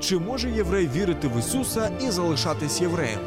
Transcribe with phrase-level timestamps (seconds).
[0.00, 3.20] Чи може єврей вірити в Ісуса і залишатись євреєм?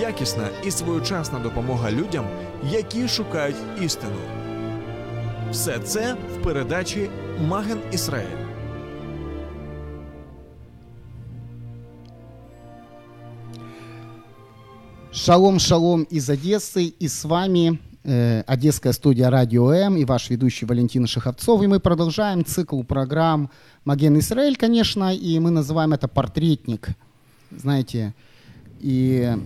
[0.00, 2.26] Якісна і своєчасна допомога людям,
[2.70, 4.16] які шукають істину.
[5.50, 7.10] Все це в передачі
[7.40, 8.26] Маген Ісраїль.
[15.12, 21.06] Шалом, шалом из Одессы, и с вами Одесская студия Радио М и ваш ведущий Валентин
[21.06, 21.62] Шаховцов.
[21.62, 23.50] И мы продолжаем цикл программ
[23.84, 26.88] Маген Израиль, конечно, и мы называем это «Портретник».
[27.56, 28.14] Знаете,
[28.80, 29.36] и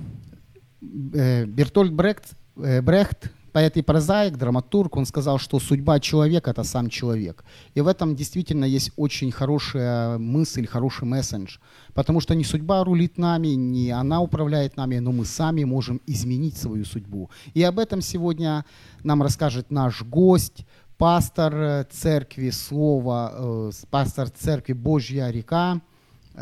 [1.13, 6.62] э, Бертольд Брехт, э, Брехт поэт и прозаик, драматург, он сказал, что судьба человека– это
[6.62, 7.43] сам человек.
[7.75, 11.57] И в этом действительно есть очень хорошая мысль, хороший месседж.
[11.95, 16.59] Потому что не судьба рулит нами, не она управляет нами, но мы сами можем изменить
[16.59, 17.31] свою судьбу.
[17.55, 18.67] И об этом сегодня
[19.05, 20.67] нам расскажет наш гость,
[20.98, 25.81] пастор церкви Слова, э, пастор церкви Божья река,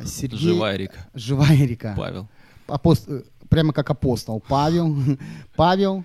[0.05, 0.39] Сергей.
[0.39, 1.07] Живая река.
[1.15, 1.95] Живая река.
[1.97, 2.27] Павел.
[2.67, 3.09] Апост...
[3.49, 4.97] Прямо как апостол Павел.
[5.55, 6.05] Павел.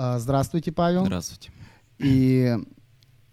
[0.00, 1.04] А, здравствуйте, Павел.
[1.06, 1.50] Здравствуйте.
[1.98, 2.56] И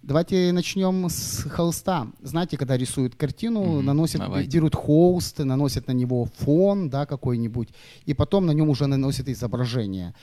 [0.01, 2.07] давайте начнем с холста.
[2.23, 3.81] Знаете, когда рисуют картину, mm-hmm.
[3.83, 4.49] наносят, давайте.
[4.49, 7.69] берут холст, наносят на него фон, да, какой-нибудь,
[8.07, 10.15] и потом на нем уже наносят изображение.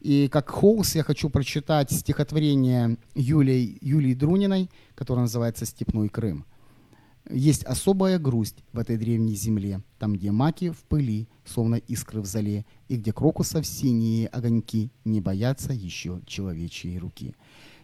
[0.00, 6.46] И как холст я хочу прочитать стихотворение Юлии, Юлии Друниной, которое называется «Степной Крым».
[7.32, 12.26] Есть особая грусть в этой древней земле, там, где маки в пыли, словно искры в
[12.26, 17.34] зале, и где крокусов синие огоньки не боятся еще человечьей руки.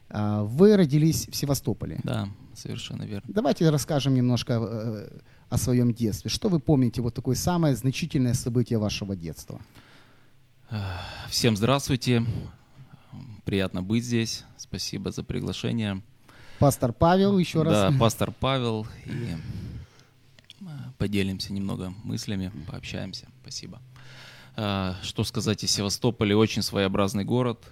[0.09, 2.01] А, вы родились в Севастополе.
[2.05, 3.33] Да, совершенно верно.
[3.33, 5.19] Давайте расскажем немножко э,
[5.49, 6.31] о своем детстве.
[6.31, 9.61] Что вы помните, вот такое самое значительное событие вашего детства?
[11.29, 12.25] Всем здравствуйте.
[13.45, 14.45] Приятно быть здесь.
[14.57, 16.03] Спасибо за приглашение.
[16.59, 17.93] Пастор Павел еще раз.
[17.93, 18.87] Да, пастор Павел.
[19.05, 19.37] И
[20.99, 23.29] поделимся немного мыслями, пообщаемся.
[23.43, 23.81] Спасибо.
[24.57, 26.35] А, что сказать о Севастополе?
[26.35, 27.63] Очень своеобразный город.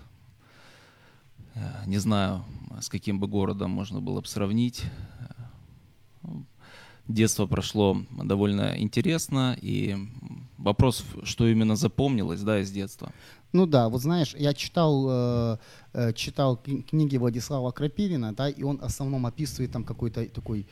[1.54, 2.44] А, не знаю,
[2.80, 4.82] с каким бы городом можно было бы сравнить.
[7.06, 9.96] Детство прошло довольно интересно, и
[10.56, 13.12] вопрос, что именно запомнилось, да, из детства.
[13.54, 15.56] Ну да, вот знаешь, я читал, э,
[15.92, 16.56] э читал
[16.90, 20.66] книги Владислава Крапивина, да, и он в основном описывает там какой-то такой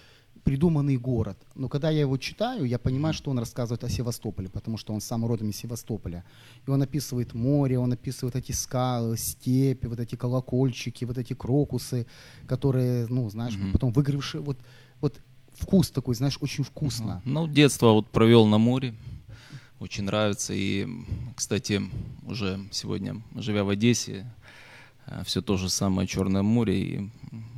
[0.45, 1.39] придуманный город.
[1.55, 5.01] Но когда я его читаю, я понимаю, что он рассказывает о Севастополе, потому что он
[5.01, 6.25] сам родом из Севастополя.
[6.67, 12.07] И он описывает море, он описывает эти скалы, степи, вот эти колокольчики, вот эти крокусы,
[12.49, 13.73] которые, ну, знаешь, mm-hmm.
[13.73, 14.59] потом выгоревшие, вот,
[15.01, 15.21] вот
[15.53, 17.23] вкус такой, знаешь, очень вкусно.
[17.25, 17.33] Mm-hmm.
[17.33, 18.95] Ну, детство вот провел на море,
[19.83, 20.55] очень нравится.
[20.55, 20.87] И,
[21.35, 21.83] кстати,
[22.25, 24.27] уже сегодня, живя в Одессе,
[25.07, 27.11] э, все то же самое Черное море, и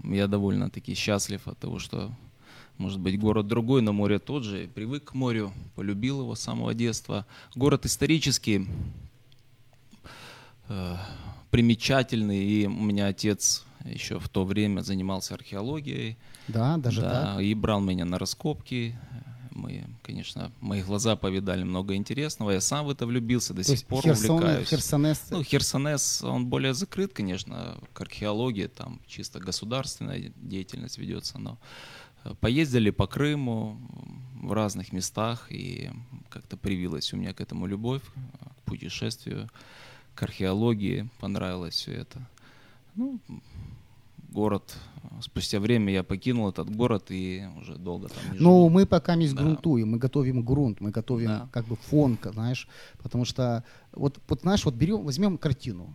[0.05, 2.11] я довольно-таки счастлив от того, что,
[2.79, 6.73] может быть, город другой, но море тот же, привык к морю, полюбил его с самого
[6.73, 7.27] детства.
[7.55, 8.67] Город исторический,
[10.69, 10.97] э,
[11.51, 16.17] примечательный, и у меня отец еще в то время занимался археологией.
[16.49, 17.43] Да, даже да, так.
[17.43, 18.97] И брал меня на раскопки,
[19.54, 22.50] мы, конечно, мои глаза повидали много интересного.
[22.50, 24.69] Я сам в это влюбился, до То сих пор Херсон, увлекаюсь.
[24.69, 25.22] Херсонес?
[25.31, 31.59] Ну, Херсонес, он более закрыт, конечно, к археологии, там чисто государственная деятельность ведется, но
[32.25, 33.78] э, поездили по Крыму
[34.43, 35.91] в разных местах, и
[36.28, 39.48] как-то привилась у меня к этому любовь, к путешествию,
[40.14, 42.29] к археологии, понравилось все это.
[42.94, 43.19] Ну,
[44.34, 44.76] город.
[45.20, 48.50] Спустя время я покинул этот город и уже долго там не живу.
[48.50, 49.92] Ну, мы пока не сгрунтуем, да.
[49.92, 51.48] мы готовим грунт, мы готовим да.
[51.52, 52.69] как бы фон, знаешь,
[53.02, 55.94] потому что вот, вот знаешь, вот берем, возьмем картину,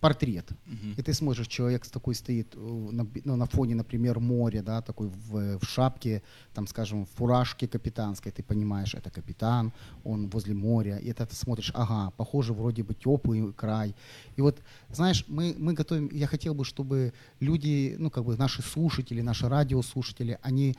[0.00, 0.50] портрет.
[0.50, 0.94] Угу.
[0.96, 5.08] И ты смотришь, человек такой стоит э, на, ну, на фоне, например, моря, да, такой
[5.08, 6.22] в, в шапке,
[6.54, 9.72] там, скажем, в фуражке капитанской, ты понимаешь, это капитан,
[10.04, 13.94] он возле моря, и это ты смотришь, ага, похоже, вроде бы теплый край.
[14.36, 14.58] И вот,
[14.90, 19.48] знаешь, мы, мы готовим, я хотел бы, чтобы люди, ну, как бы наши слушатели, наши
[19.48, 20.76] радиослушатели, они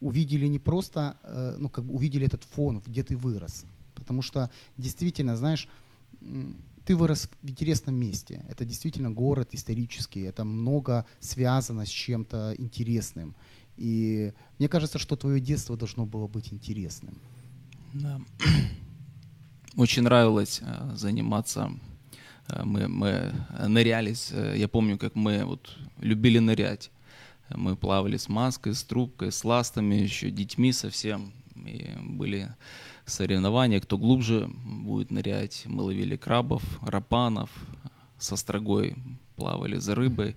[0.00, 3.64] увидели не просто, э, ну, как бы увидели этот фон, где ты вырос.
[3.94, 5.68] Потому что действительно, знаешь,
[6.88, 8.42] ты вырос в интересном месте.
[8.48, 13.34] Это действительно город исторический, это много связано с чем-то интересным.
[13.76, 17.18] И мне кажется, что твое детство должно было быть интересным.
[17.92, 18.18] Да.
[19.76, 21.70] Очень нравилось э, заниматься.
[22.48, 23.34] Э, мы, мы
[23.68, 24.30] нырялись.
[24.32, 26.90] Э, я помню, как мы вот любили нырять.
[27.50, 31.34] Мы плавали с маской, с трубкой, с ластами, еще детьми совсем.
[31.54, 32.48] И были
[33.08, 35.62] соревнования, кто глубже будет нырять.
[35.66, 37.50] Мы ловили крабов, рапанов,
[38.18, 38.96] со строгой
[39.36, 40.36] плавали за рыбой.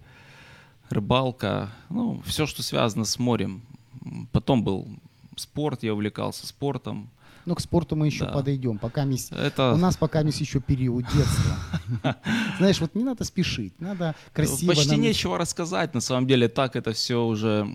[0.89, 3.61] Рыбалка, ну, все, что связано с морем.
[4.31, 4.87] Потом был
[5.35, 7.09] спорт, я увлекался спортом.
[7.45, 8.31] Ну, к спорту мы еще да.
[8.31, 8.77] подойдем.
[8.77, 9.31] Пока мисс...
[9.31, 9.73] Это...
[9.73, 11.57] У нас пока мисс еще период детства.
[12.57, 14.71] Знаешь, вот не надо спешить, надо красиво.
[14.71, 15.01] Почти нам...
[15.01, 15.93] нечего рассказать.
[15.93, 17.67] На самом деле так это все уже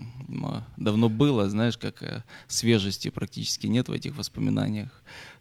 [0.77, 1.49] давно было.
[1.49, 4.89] Знаешь, как э, свежести практически нет в этих воспоминаниях.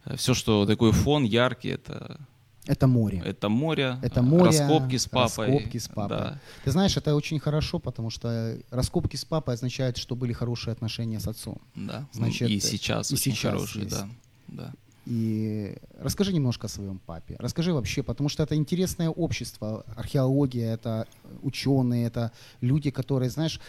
[0.05, 2.19] Э, все, что такой фон яркий, это
[2.67, 3.23] это море.
[3.25, 3.99] Это море.
[4.03, 4.47] Это море.
[4.47, 5.47] Раскопки с папой.
[5.47, 6.17] Раскопки с папой.
[6.17, 6.41] Да.
[6.65, 11.21] Ты знаешь, это очень хорошо, потому что раскопки с папой означают, что были хорошие отношения
[11.21, 11.59] с отцом.
[11.75, 12.07] Да.
[12.13, 13.97] Значит, и сейчас и очень сейчас хорошие, есть.
[13.97, 14.09] да.
[14.49, 14.73] да.
[15.07, 17.37] И расскажи немножко о своем папе.
[17.39, 21.07] Расскажи вообще, потому что это интересное общество, археология, это
[21.43, 23.61] ученые, это люди, которые, знаешь,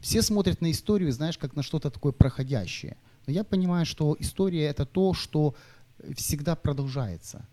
[0.00, 2.96] все смотрят на историю, знаешь, как на что-то такое проходящее.
[3.26, 5.54] Но я понимаю, что история это то, что
[6.16, 7.46] всегда продолжается.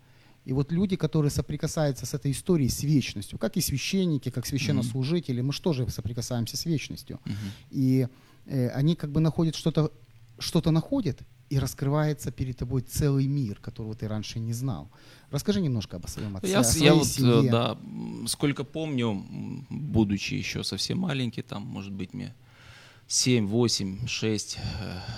[0.48, 5.42] И вот люди, которые соприкасаются с этой историей, с вечностью, как и священники, как священнослужители,
[5.42, 7.20] мы же тоже соприкасаемся с вечностью.
[7.26, 7.50] Mm-hmm.
[7.70, 8.08] И
[8.46, 9.92] э, они как бы находят что-то,
[10.38, 14.90] что-то находят, и раскрывается перед тобой целый мир, которого ты раньше не знал.
[15.30, 17.50] Расскажи немножко об своем отце, я, о своей я вот, семье.
[17.50, 17.78] Да,
[18.26, 19.22] сколько помню,
[19.68, 22.34] будучи еще совсем маленький, там, может быть, мне
[23.10, 24.58] 7, 8, 6,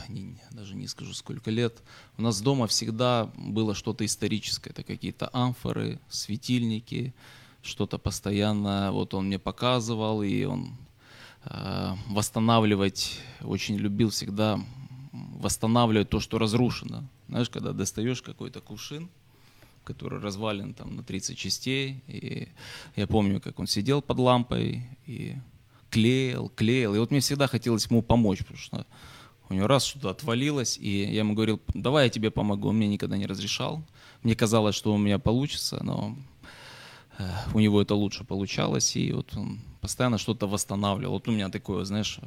[0.09, 1.83] не, даже не скажу сколько лет,
[2.19, 4.71] у нас дома всегда было что-то историческое.
[4.71, 7.13] Это какие-то амфоры, светильники,
[7.63, 8.93] что-то постоянно.
[8.93, 10.77] Вот он мне показывал, и он
[11.47, 14.61] э, восстанавливать очень любил всегда
[15.13, 17.03] восстанавливать то, что разрушено.
[17.29, 19.09] Знаешь, когда достаешь какой-то кувшин,
[19.83, 22.49] который развален там на 30 частей, и
[22.95, 25.35] я помню, как он сидел под лампой и
[25.91, 26.95] клеил, клеил.
[26.95, 28.87] И вот мне всегда хотелось ему помочь, потому что
[29.49, 32.69] у него раз что-то отвалилось, и я ему говорил, давай я тебе помогу.
[32.69, 33.83] Он мне никогда не разрешал.
[34.23, 36.17] Мне казалось, что у меня получится, но
[37.19, 41.15] э, у него это лучше получалось, и вот он постоянно что-то восстанавливал.
[41.15, 42.21] Вот у меня такое, знаешь,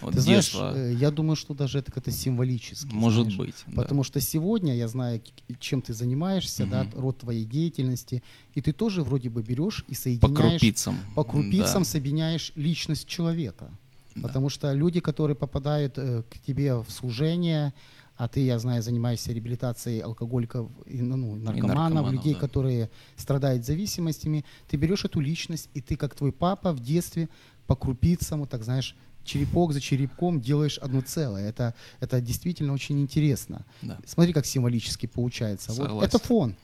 [0.00, 2.92] вот Ты знаешь, э, я думаю, что даже это как-то символически.
[2.92, 3.64] Может знаешь, быть.
[3.74, 4.06] Потому да.
[4.06, 5.22] что сегодня я знаю,
[5.60, 6.72] чем ты занимаешься, угу.
[6.72, 8.22] да, род твоей деятельности,
[8.54, 10.36] и ты тоже вроде бы берешь и соединяешь...
[10.36, 10.96] По крупицам.
[11.14, 11.88] По крупицам да.
[11.88, 13.70] соединяешь личность человека.
[14.14, 14.28] Да.
[14.28, 17.72] Потому что люди, которые попадают э, к тебе в служение,
[18.16, 22.40] а ты, я знаю, занимаешься реабилитацией алкоголиков, ну, ну наркоманов, наркоманов, людей, да.
[22.40, 27.28] которые страдают зависимостями, ты берешь эту личность, и ты, как твой папа в детстве,
[27.66, 31.48] по крупицам, вот так знаешь, черепок за черепком делаешь одно целое.
[31.48, 33.64] Это, это действительно очень интересно.
[33.82, 33.98] Да.
[34.06, 35.72] Смотри, как символически получается.
[35.72, 36.54] Вот это фон.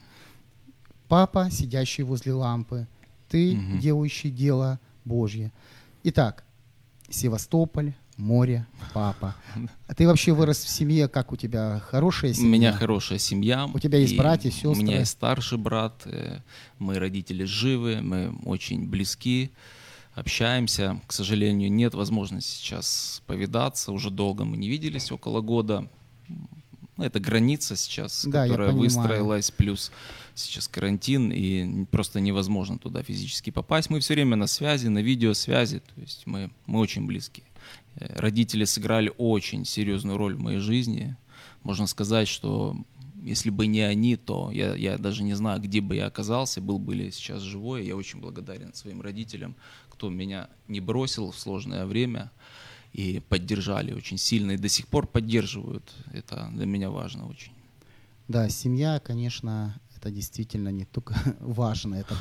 [1.08, 2.86] Папа, сидящий возле лампы,
[3.28, 3.78] ты, угу.
[3.78, 5.52] делающий дело Божье.
[6.04, 6.44] Итак,
[7.08, 9.34] Севастополь, море, папа.
[9.86, 12.48] А ты вообще вырос в семье, как у тебя хорошая семья?
[12.48, 13.66] У меня хорошая семья.
[13.72, 14.70] У тебя есть братья, сестры?
[14.70, 16.40] У меня есть старший брат, э,
[16.78, 19.50] мои родители живы, мы очень близки
[20.18, 21.00] общаемся.
[21.06, 23.92] К сожалению, нет возможности сейчас повидаться.
[23.92, 25.88] Уже долго мы не виделись, около года.
[26.28, 29.92] Ну, это граница сейчас, да, которая выстроилась, плюс
[30.34, 33.88] сейчас карантин, и просто невозможно туда физически попасть.
[33.88, 37.44] Мы все время на связи, на видеосвязи, то есть мы, мы очень близки.
[37.96, 41.16] Э, родители сыграли очень серьезную роль в моей жизни.
[41.62, 42.76] Можно сказать, что
[43.22, 46.78] если бы не они, то я, я даже не знаю, где бы я оказался, был
[46.78, 47.86] бы ли сейчас живой.
[47.86, 49.54] Я очень благодарен своим родителям,
[49.98, 52.30] кто меня не бросил в сложное время
[52.92, 55.92] и поддержали очень сильно, и до сих пор поддерживают.
[56.12, 57.52] Это для меня важно очень.
[58.28, 62.14] Да, семья, конечно, это действительно не только важно, это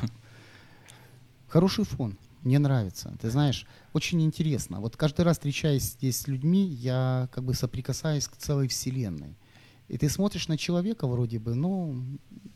[1.48, 2.18] хороший фон.
[2.42, 3.16] Мне нравится.
[3.22, 4.80] Ты знаешь, очень интересно.
[4.80, 9.36] Вот каждый раз встречаясь здесь с людьми, я как бы соприкасаюсь к целой вселенной.
[9.88, 11.96] И ты смотришь на человека вроде бы, ну,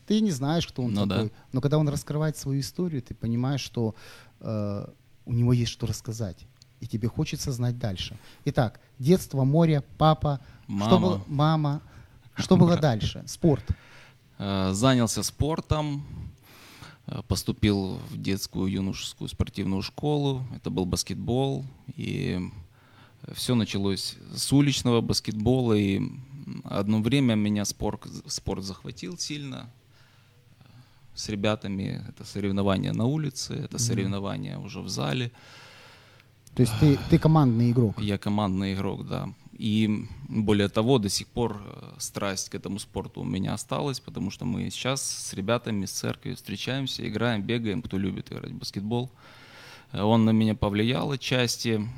[0.06, 1.28] ты не знаешь, кто он ну, такой.
[1.28, 1.34] Да.
[1.52, 3.94] Но когда он раскрывает свою историю, ты понимаешь, что
[4.40, 4.86] э,
[5.24, 6.46] у него есть что рассказать.
[6.80, 8.18] И тебе хочется знать дальше.
[8.44, 10.86] Итак, детство, море, папа, мама.
[10.86, 11.82] Что было, мама.
[12.34, 13.22] Что было дальше?
[13.26, 13.64] Спорт.
[14.38, 16.04] Э, занялся спортом,
[17.06, 20.44] э, поступил в детскую юношескую спортивную школу.
[20.56, 21.64] Это был баскетбол.
[21.94, 22.40] И
[23.32, 25.74] все началось с уличного баскетбола.
[25.74, 26.02] И
[26.64, 29.70] одно время меня спорт, спорт захватил сильно
[31.14, 32.04] с ребятами.
[32.08, 35.30] Это соревнования на улице, это соревнования уже в зале.
[36.54, 38.00] То есть ты, ты командный игрок?
[38.00, 39.28] Я командный игрок, да.
[39.52, 44.30] И более того, до сих пор э, страсть к этому спорту у меня осталась, потому
[44.30, 49.10] что мы сейчас с ребятами, с церкви встречаемся, играем, бегаем, кто любит играть в баскетбол.
[49.92, 51.88] Э, он на меня повлиял отчасти,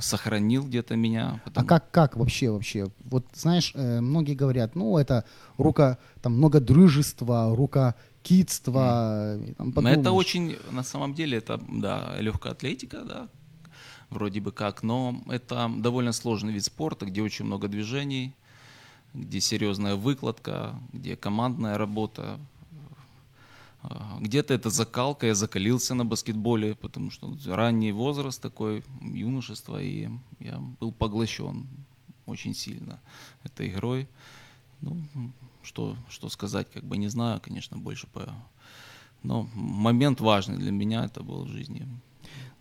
[0.00, 1.40] сохранил где-то меня.
[1.44, 1.66] Потому...
[1.66, 2.88] А как, как вообще, вообще?
[3.04, 5.24] Вот знаешь, э, многие говорят, ну, это
[5.56, 7.94] рука, там, многодрыжества, рука
[8.28, 9.36] китство.
[9.58, 9.88] Mm.
[9.88, 13.28] Это очень, на самом деле, это, да, легкая атлетика, да,
[14.10, 18.34] вроде бы как, но это довольно сложный вид спорта, где очень много движений,
[19.14, 22.38] где серьезная выкладка, где командная работа.
[23.80, 30.08] А, где-то это закалка, я закалился на баскетболе, потому что ранний возраст такой, юношество, и
[30.40, 31.66] я был поглощен
[32.26, 33.00] очень сильно
[33.44, 34.06] этой игрой.
[34.80, 35.00] Ну,
[35.68, 38.34] что, что сказать, как бы не знаю, конечно, больше по...
[39.22, 41.86] Но момент важный для меня это был в жизни.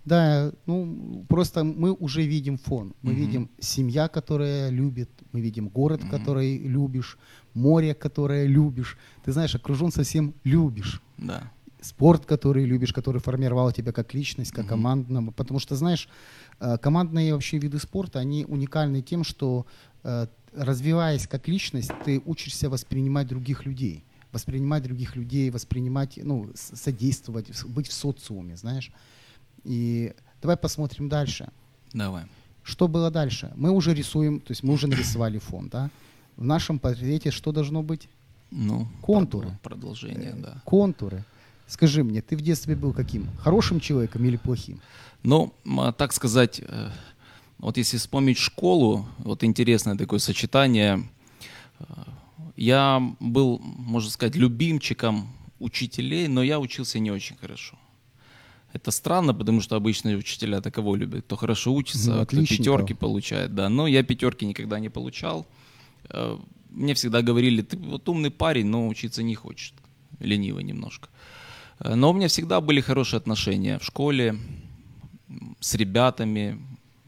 [0.05, 2.93] Да, ну просто мы уже видим фон.
[3.01, 3.15] Мы mm-hmm.
[3.15, 6.09] видим семья, которая любит, мы видим город, mm-hmm.
[6.09, 7.17] который любишь,
[7.53, 8.97] море, которое любишь.
[9.23, 11.01] Ты знаешь, окружен совсем любишь.
[11.17, 11.51] Да.
[11.81, 14.69] Спорт, который любишь, который формировал тебя как личность, как mm-hmm.
[14.69, 15.31] командного.
[15.31, 16.09] Потому что, знаешь,
[16.59, 19.65] э, командные вообще виды спорта, они уникальны тем, что
[20.03, 27.47] э, развиваясь как личность, ты учишься воспринимать других людей воспринимать других людей, воспринимать, ну, содействовать,
[27.65, 28.91] быть в социуме, знаешь.
[29.63, 31.49] И давай посмотрим дальше.
[31.93, 32.25] Давай.
[32.63, 33.51] Что было дальше?
[33.55, 35.89] Мы уже рисуем, то есть мы уже нарисовали фон, да?
[36.35, 38.09] В нашем портрете что должно быть?
[38.51, 39.57] Ну, контуры.
[39.63, 40.53] Продолжение, да.
[40.55, 41.23] Э, контуры.
[41.65, 43.27] Скажи мне, ты в детстве был каким?
[43.39, 44.79] Хорошим человеком или плохим?
[45.23, 45.53] Ну,
[45.97, 46.89] так сказать, э,
[47.59, 51.09] вот если вспомнить школу, вот интересное такое сочетание.
[52.55, 57.77] Я был, можно сказать, любимчиком учителей, но я учился не очень хорошо.
[58.73, 61.25] Это странно, потому что обычные учителя таково любят.
[61.25, 63.69] Кто хорошо учится, ну, кто пятерки получает, да.
[63.69, 65.47] Но я пятерки никогда не получал.
[66.09, 66.37] Э,
[66.69, 69.73] мне всегда говорили, ты вот умный парень, но учиться не хочет.
[70.19, 71.09] Лениво немножко.
[71.79, 74.37] Э, но у меня всегда были хорошие отношения в школе,
[75.59, 76.59] с ребятами.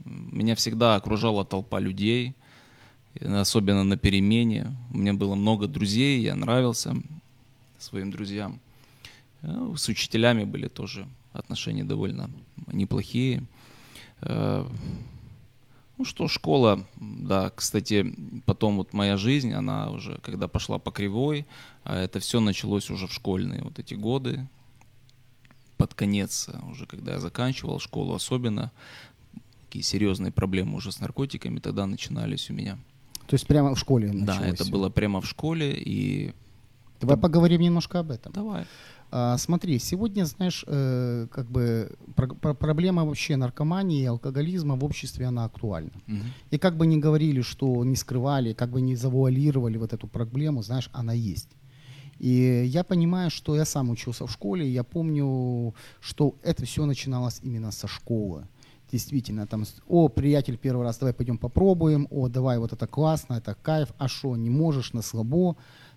[0.05, 2.33] Меня всегда окружала толпа людей,
[3.21, 4.75] особенно на перемене.
[4.91, 6.95] У меня было много друзей, я нравился
[7.77, 8.59] своим друзьям.
[9.41, 12.29] Э, с учителями были тоже отношения довольно
[12.67, 13.43] неплохие.
[14.21, 14.67] Э,
[15.97, 18.15] ну что, школа, да, кстати,
[18.45, 21.45] потом вот моя жизнь, она уже, когда пошла по кривой,
[21.83, 24.47] а это все началось уже в школьные вот эти годы,
[25.75, 28.71] под конец, уже когда я заканчивал школу особенно,
[29.69, 32.79] такие серьезные проблемы уже с наркотиками тогда начинались у меня.
[33.27, 34.39] То есть прямо в школе началось?
[34.39, 36.33] Да, это было прямо в школе, и...
[36.99, 37.21] Давай это...
[37.21, 38.33] поговорим немножко об этом.
[38.33, 38.65] Давай.
[39.11, 44.83] А, смотри, сегодня, знаешь, э, как бы про- про- проблема вообще наркомании и алкоголизма в
[44.83, 45.91] обществе, она актуальна.
[46.07, 46.17] Угу.
[46.49, 50.63] И как бы ни говорили, что не скрывали, как бы не завуалировали вот эту проблему,
[50.63, 51.49] знаешь, она есть.
[52.17, 57.39] И я понимаю, что я сам учился в школе, я помню, что это все начиналось
[57.43, 58.47] именно со школы.
[58.91, 63.55] Действительно, там, о, приятель, первый раз, давай пойдем попробуем, о, давай, вот это классно, это
[63.55, 65.55] кайф, а что, не можешь, на слабо.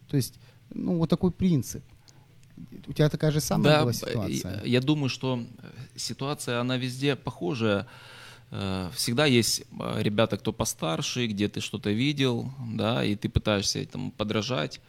[0.09, 0.35] То есть,
[0.71, 1.83] ну, вот такой принцип.
[2.87, 4.63] У тебя такая же самая да, была ситуация?
[4.65, 7.87] Я, думаю, что э, ситуация, она везде похожая.
[8.51, 13.81] Э, всегда есть э, ребята, кто постарше, где ты что-то видел, да, и ты пытаешься
[13.81, 14.81] этому подражать.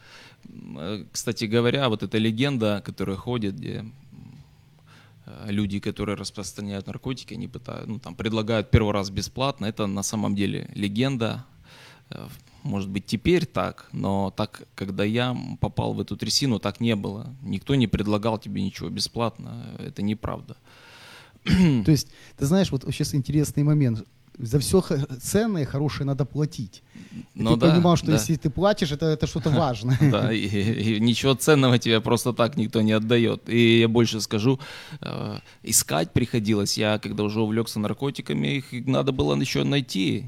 [1.14, 3.86] Кстати говоря, вот эта легенда, которая ходит, где
[5.46, 10.36] люди, которые распространяют наркотики, они пытают, ну, там, предлагают первый раз бесплатно, это на самом
[10.36, 11.46] деле легенда
[12.64, 17.36] может быть, теперь так, но так, когда я попал в эту трясину, так не было.
[17.42, 19.76] Никто не предлагал тебе ничего бесплатно.
[19.80, 20.56] Это неправда.
[21.44, 24.06] То есть, ты знаешь, вот сейчас интересный момент.
[24.40, 24.82] За все
[25.22, 26.82] ценное, хорошее надо платить.
[27.36, 28.14] И ну, ты да, понимал, что да.
[28.14, 29.98] если ты платишь, это, это что-то важное.
[30.02, 33.48] Да, и, и ничего ценного тебе просто так никто не отдает.
[33.48, 34.60] И я больше скажу,
[35.02, 36.78] э, искать приходилось.
[36.78, 40.26] Я, когда уже увлекся наркотиками, их надо было еще найти.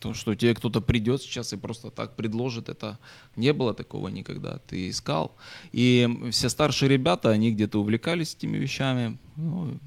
[0.00, 2.98] То, что тебе кто-то придет сейчас и просто так предложит, это
[3.36, 4.58] не было такого никогда.
[4.66, 5.34] Ты искал.
[5.72, 9.16] И все старшие ребята, они где-то увлекались этими вещами.
[9.36, 9.78] Ну,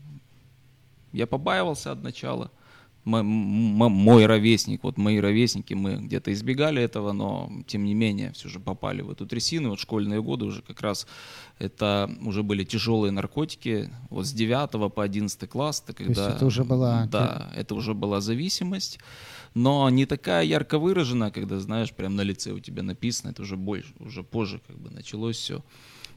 [1.13, 2.49] я побаивался от начала.
[3.07, 8.59] Мой, ровесник, вот мои ровесники, мы где-то избегали этого, но тем не менее все же
[8.59, 9.69] попали в эту трясину.
[9.69, 11.07] Вот школьные годы уже как раз
[11.57, 13.89] это уже были тяжелые наркотики.
[14.09, 16.13] Вот с 9 по 11 класс, это когда...
[16.13, 17.05] То есть это уже была...
[17.05, 18.99] Да, это уже была зависимость
[19.57, 23.57] но не такая ярко выражена, когда, знаешь, прям на лице у тебя написано, это уже
[23.57, 25.63] больше, уже позже как бы началось все.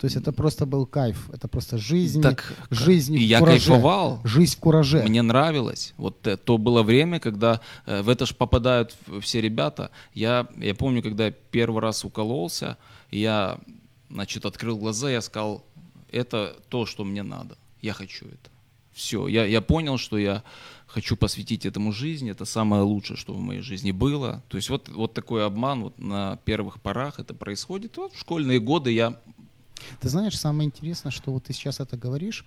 [0.00, 3.59] То есть это просто был кайф, это просто жизнь, так, жизнь и в я кураже.
[3.59, 4.21] кайфовал.
[4.25, 5.02] Жизнь в кураже.
[5.02, 5.92] Мне нравилось.
[5.99, 9.90] Вот э, то было время, когда э, в это ж попадают все ребята.
[10.14, 12.78] Я, я помню, когда я первый раз укололся,
[13.11, 13.59] я,
[14.09, 15.66] значит, открыл глаза, я сказал,
[16.11, 17.59] это то, что мне надо.
[17.83, 18.50] Я хочу это.
[18.95, 20.42] Все, я, я понял, что я
[20.87, 24.42] хочу посвятить этому жизни, это самое лучшее, что в моей жизни было.
[24.49, 27.99] То есть вот, вот такой обман вот на первых порах это происходит.
[27.99, 29.21] Вот в школьные годы я...
[30.01, 32.45] Ты знаешь, самое интересное, что вот ты сейчас это говоришь,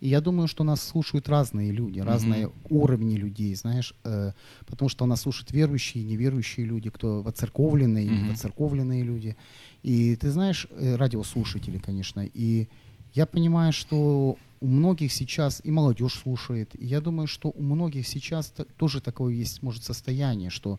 [0.00, 2.66] и я думаю, что нас слушают разные люди, разные mm-hmm.
[2.70, 4.32] уровни людей, знаешь, э,
[4.66, 8.26] потому что нас слушают верующие и неверующие люди, кто воцерковленные mm-hmm.
[8.26, 9.36] и воцерковленные люди.
[9.82, 12.68] И ты знаешь, э, радиослушатели, конечно, и
[13.14, 16.74] я понимаю, что у многих сейчас и молодежь слушает.
[16.74, 20.78] И я думаю, что у многих сейчас тоже такое есть, может, состояние, что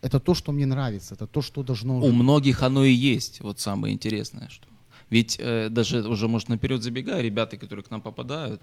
[0.00, 1.98] это то, что мне нравится, это то, что должно...
[1.98, 4.68] У многих оно и есть, вот самое интересное, что...
[5.10, 8.60] Ведь э, даже уже, может, наперед забегая, ребята, которые к нам попадают,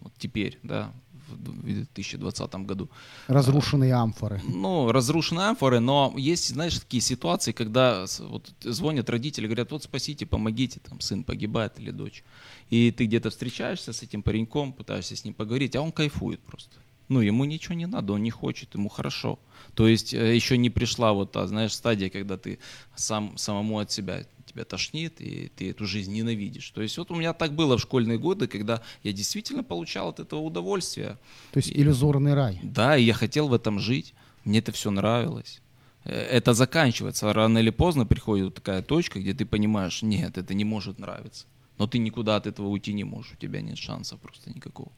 [0.00, 0.92] вот теперь, да,
[1.30, 2.88] в 2020 году.
[3.28, 4.40] Разрушенные амфоры.
[4.44, 10.26] Ну, разрушенные амфоры, но есть, знаешь, такие ситуации, когда вот звонят родители, говорят, вот спасите,
[10.26, 12.24] помогите, там сын погибает или дочь.
[12.70, 16.76] И ты где-то встречаешься с этим пареньком, пытаешься с ним поговорить, а он кайфует просто.
[17.08, 19.40] Ну, ему ничего не надо, он не хочет, ему хорошо.
[19.74, 22.60] То есть э, еще не пришла вот та, знаешь, стадия, когда ты
[22.94, 26.70] сам самому от себя тебя тошнит, и ты эту жизнь ненавидишь.
[26.70, 30.20] То есть вот у меня так было в школьные годы, когда я действительно получал от
[30.20, 31.18] этого удовольствие.
[31.52, 32.60] То есть иллюзорный рай.
[32.62, 34.14] Да, и я хотел в этом жить,
[34.44, 35.60] мне это все нравилось.
[36.04, 40.64] Э, это заканчивается, рано или поздно приходит такая точка, где ты понимаешь, нет, это не
[40.64, 41.46] может нравиться.
[41.78, 44.92] Но ты никуда от этого уйти не можешь, у тебя нет шансов просто никакого.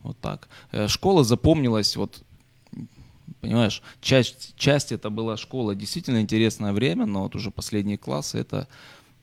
[0.00, 0.48] Вот так.
[0.72, 2.22] Э, школа запомнилась вот
[3.40, 8.68] понимаешь, часть, часть это была школа, действительно интересное время, но вот уже последние классы это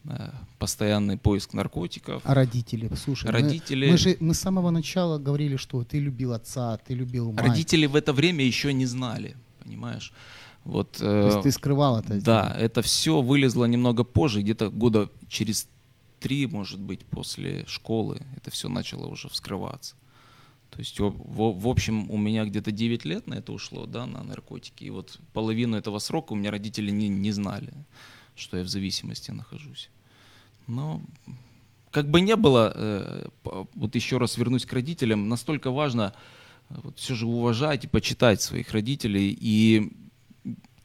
[0.05, 2.21] э, постоянный поиск наркотиков.
[2.25, 3.85] А родители, слушай, родители...
[3.85, 7.45] Мы, мы же мы с самого начала говорили, что ты любил отца, ты любил мать.
[7.45, 10.13] Родители в это время еще не знали, понимаешь?
[10.63, 12.19] Вот, э, То есть ты скрывал это?
[12.21, 15.67] Да, это все вылезло немного позже, где-то года через
[16.19, 19.95] три, может быть, после школы это все начало уже вскрываться.
[20.75, 21.13] То есть, в,
[21.61, 24.83] в общем, у меня где-то 9 лет на это ушло, да, на наркотики.
[24.83, 27.71] И вот половину этого срока у меня родители не, не знали,
[28.35, 29.89] что я в зависимости нахожусь.
[30.67, 31.01] Но
[31.91, 33.27] как бы не было, э,
[33.73, 36.13] вот еще раз вернусь к родителям, настолько важно
[36.69, 39.93] э, вот, все же уважать и почитать своих родителей и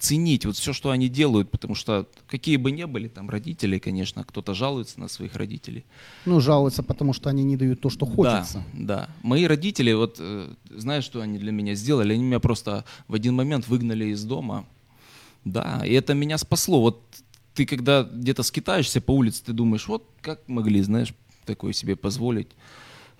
[0.00, 4.24] ценить вот все, что они делают, потому что какие бы ни были там родители, конечно,
[4.24, 5.84] кто-то жалуется на своих родителей.
[6.24, 8.64] Ну, жалуются, потому что они не дают то, что хочется.
[8.72, 9.08] Да, да.
[9.22, 12.14] Мои родители, вот, э, знаешь, что они для меня сделали?
[12.14, 14.64] Они меня просто в один момент выгнали из дома.
[15.44, 16.80] Да, и это меня спасло.
[16.80, 17.02] Вот
[17.54, 22.48] ты когда где-то скитаешься по улице, ты думаешь, вот как могли, знаешь, такое себе позволить.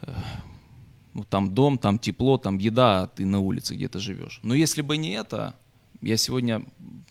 [0.01, 0.13] Э,
[1.13, 4.41] ну, там дом, там тепло, там еда, а ты на улице где-то живешь.
[4.43, 5.55] Но если бы не это,
[6.03, 6.63] я сегодня,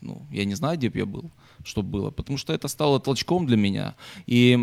[0.02, 1.32] ну, я не знаю, где бы я был,
[1.63, 3.95] что было, потому что это стало толчком для меня.
[4.25, 4.58] И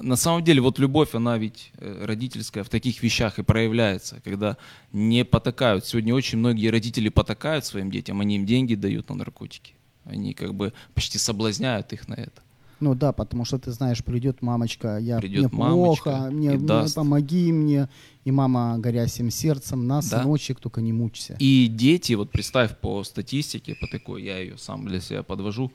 [0.00, 4.56] на самом деле вот любовь, она ведь э, родительская в таких вещах и проявляется, когда
[4.92, 5.86] не потакают.
[5.86, 9.74] Сегодня очень многие родители потакают своим детям, они им деньги дают на наркотики.
[10.04, 12.42] Они как бы почти соблазняют их на это.
[12.80, 16.86] Ну да, потому что ты знаешь, придет мамочка, я придет мне мамочка плохо, мне, мне
[16.94, 17.88] помоги мне,
[18.24, 20.02] и мама, горя всем сердцем, на, да.
[20.02, 21.36] сыночек, только не мучься.
[21.40, 25.72] И дети, вот представь по статистике, по такой, я ее сам для себя подвожу,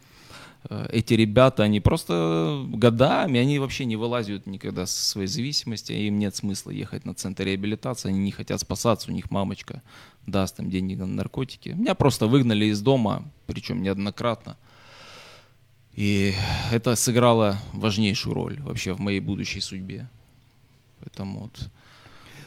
[0.70, 6.20] э, эти ребята, они просто годами, они вообще не вылазят никогда со своей зависимости, им
[6.20, 9.82] нет смысла ехать на центр реабилитации, они не хотят спасаться, у них мамочка
[10.26, 11.70] даст им деньги на наркотики.
[11.70, 14.58] Меня просто выгнали из дома, причем неоднократно.
[15.96, 16.34] И
[16.72, 20.10] это сыграло важнейшую роль вообще в моей будущей судьбе.
[21.00, 21.70] Поэтому вот.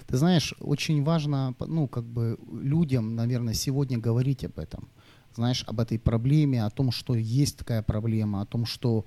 [0.09, 4.89] Ты знаешь, очень важно, ну, как бы людям, наверное, сегодня говорить об этом.
[5.35, 9.05] Знаешь, об этой проблеме, о том, что есть такая проблема, о том, что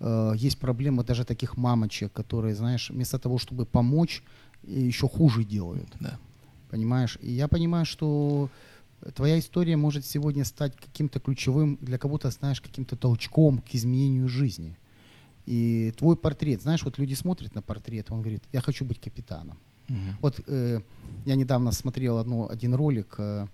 [0.00, 4.22] э, есть проблема даже таких мамочек, которые, знаешь, вместо того, чтобы помочь,
[4.62, 5.88] еще хуже делают.
[6.00, 6.18] Да.
[6.70, 7.18] Понимаешь?
[7.20, 8.48] И я понимаю, что
[9.14, 14.76] твоя история может сегодня стать каким-то ключевым, для кого-то, знаешь, каким-то толчком к изменению жизни.
[15.46, 19.58] И твой портрет, знаешь, вот люди смотрят на портрет, он говорит, я хочу быть капитаном.
[19.88, 19.98] Угу.
[20.20, 20.80] Вот э,
[21.26, 23.46] я недавно смотрел одну, один ролик, э,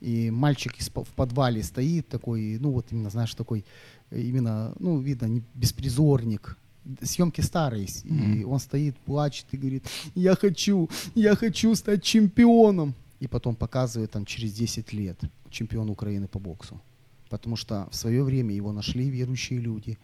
[0.00, 3.64] и мальчик из, в подвале стоит такой, ну вот именно, знаешь, такой,
[4.10, 6.58] именно, ну видно, не беспризорник,
[7.02, 8.36] съемки старые, mm-hmm.
[8.36, 14.10] и он стоит, плачет и говорит, я хочу, я хочу стать чемпионом и потом показывает
[14.10, 16.80] там через 10 лет чемпион Украины по боксу.
[17.28, 19.98] Потому что в свое время его нашли верующие люди,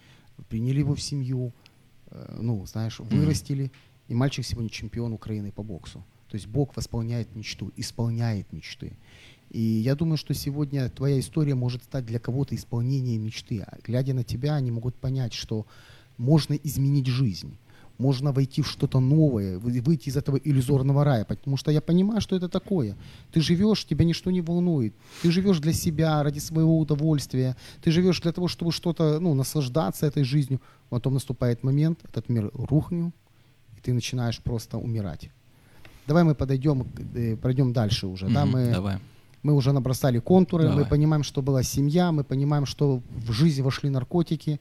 [0.49, 1.53] приняли его в семью,
[2.11, 3.73] э, ну, знаешь, вырастили,
[4.09, 6.05] и мальчик сегодня чемпион Украины по боксу.
[6.29, 8.93] То есть Бог восполняет мечту, исполняет мечты.
[9.51, 13.61] И я думаю, что сегодня твоя история может стать для кого-то исполнением мечты.
[13.61, 15.67] А глядя на тебя, они могут понять, что
[16.19, 17.57] можно изменить жизнь
[17.99, 22.37] можно войти в что-то новое, выйти из этого иллюзорного рая, потому что я понимаю, что
[22.37, 22.97] это такое.
[23.33, 24.95] Ты живешь, тебя ничто не волнует.
[25.23, 27.57] Ты живешь для себя, ради своего удовольствия.
[27.83, 30.61] Ты живешь для того, чтобы что-то, ну, наслаждаться этой жизнью.
[30.91, 33.15] Потом наступает момент, этот мир рухнет,
[33.77, 35.31] и ты начинаешь просто умирать.
[36.07, 38.27] Давай мы подойдем, э, пройдем дальше уже.
[38.27, 38.47] Mm-hmm, да?
[38.47, 38.99] мы, давай.
[39.43, 40.79] мы уже набросали контуры, давай.
[40.79, 44.61] мы понимаем, что была семья, мы понимаем, что в жизнь вошли наркотики,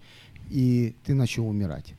[0.49, 1.93] и ты начал умирать.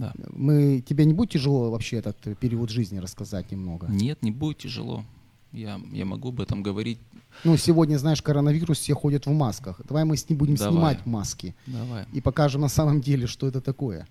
[0.00, 0.14] Да.
[0.30, 3.86] Мы, тебе не будет тяжело вообще этот период жизни рассказать немного?
[3.88, 5.04] Нет, не будет тяжело.
[5.52, 6.98] Я, я могу об этом говорить.
[7.44, 9.80] Ну, сегодня, знаешь, коронавирус, все ходят в масках.
[9.86, 10.72] Давай мы с ним будем Давай.
[10.72, 11.54] снимать маски.
[11.66, 12.06] Давай.
[12.14, 14.06] И покажем на самом деле, что это такое.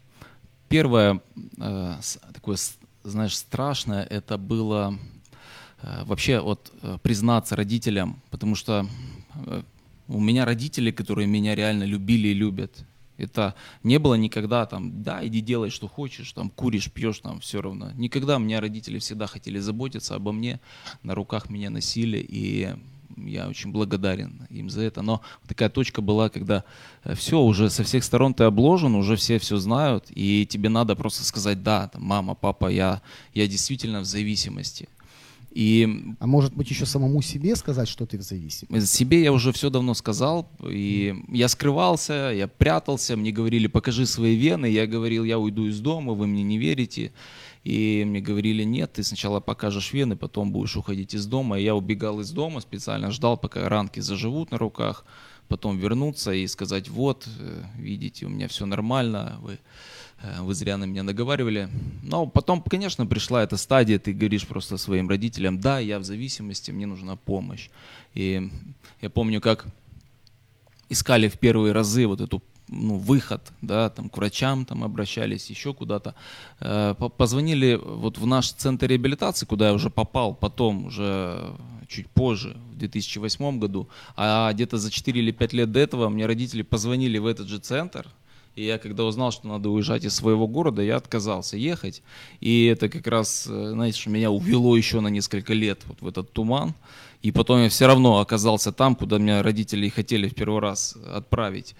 [0.68, 1.22] Первое,
[1.58, 1.96] э,
[2.34, 2.58] такое,
[3.04, 4.96] знаешь, страшное, это было
[5.82, 8.86] э, вообще вот э, признаться родителям, потому что
[9.48, 9.64] э,
[10.08, 12.86] у меня родители, которые меня реально любили и любят.
[13.20, 17.62] Это не было никогда там, да, иди делай, что хочешь, там, куришь, пьешь, там, все
[17.62, 17.92] равно.
[17.92, 20.60] Никогда меня родители всегда хотели заботиться обо мне,
[21.04, 22.74] на руках меня носили, и
[23.18, 25.02] я очень благодарен им за это.
[25.02, 26.64] Но такая точка была, когда
[27.04, 30.96] э, все, уже со всех сторон ты обложен, уже все все знают, и тебе надо
[30.96, 33.02] просто сказать, да, там, мама, папа, я,
[33.34, 34.88] я действительно в зависимости.
[35.52, 38.86] И, а может быть еще самому себе сказать, что ты в зависимости?
[38.86, 44.36] Себе я уже все давно сказал, и я скрывался, я прятался, мне говорили, покажи свои
[44.36, 47.14] вены, я говорил, я уйду из дома, вы мне не верите,
[47.64, 51.76] и мне говорили, нет, ты сначала покажешь вены, потом будешь уходить из дома, и я
[51.76, 55.04] убегал из дома, специально ждал, пока ранки заживут на руках,
[55.48, 59.60] потом вернуться и сказать, вот, э, видите, у меня все нормально, вы
[60.40, 61.70] вы зря на меня наговаривали.
[62.04, 66.72] Но потом, конечно, пришла эта стадия, ты говоришь просто своим родителям, да, я в зависимости,
[66.72, 67.70] мне нужна помощь.
[68.14, 68.50] И
[69.02, 69.68] я помню, как
[70.90, 75.74] искали в первые разы вот эту ну, выход, да, там к врачам там обращались, еще
[75.74, 76.16] куда-то.
[76.60, 81.56] Э, позвонили вот в наш центр реабилитации, куда я уже попал потом, уже
[81.88, 86.26] чуть позже, в 2008 году, а где-то за 4 или 5 лет до этого мне
[86.28, 88.08] родители позвонили в этот же центр,
[88.60, 92.04] и я когда узнал, что надо уезжать из своего города, я отказался ехать.
[92.42, 96.34] И это как раз, э, знаете, меня увело еще на несколько лет вот в этот
[96.34, 96.74] туман.
[97.22, 101.76] И потом я все равно оказался там, куда меня родители хотели в первый раз отправить.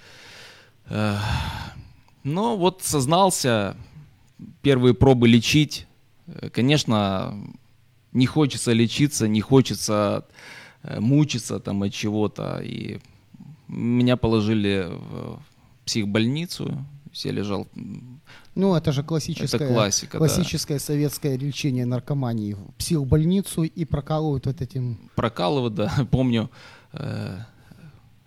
[2.24, 3.76] Но вот сознался,
[4.62, 5.86] первые пробы лечить.
[6.28, 7.38] Э, конечно,
[8.14, 10.26] не хочется лечиться, не хочется
[10.84, 12.62] э, мучиться там от чего-то.
[12.64, 13.00] И
[13.68, 15.42] меня положили в
[15.90, 17.68] психбольницу, я лежал.
[18.56, 20.84] Ну, это же классическое, это классика, классическое да.
[20.84, 22.54] советское лечение наркомании.
[22.54, 25.10] В психбольницу и прокалывают вот этим...
[25.16, 25.92] Прокалывают, да.
[26.12, 26.52] Помню,
[26.94, 27.40] э,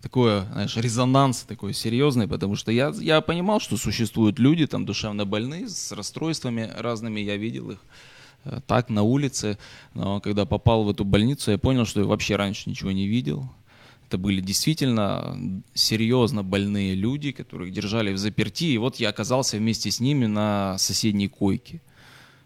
[0.00, 5.24] такое, знаешь, резонанс такой серьезный, потому что я, я понимал, что существуют люди там душевно
[5.24, 7.78] больные, с расстройствами разными, я видел их
[8.44, 9.56] э, так на улице,
[9.94, 13.48] но когда попал в эту больницу, я понял, что я вообще раньше ничего не видел,
[14.12, 18.64] это были действительно серьезно больные люди, которых держали в заперти.
[18.64, 21.80] И вот я оказался вместе с ними на соседней койке.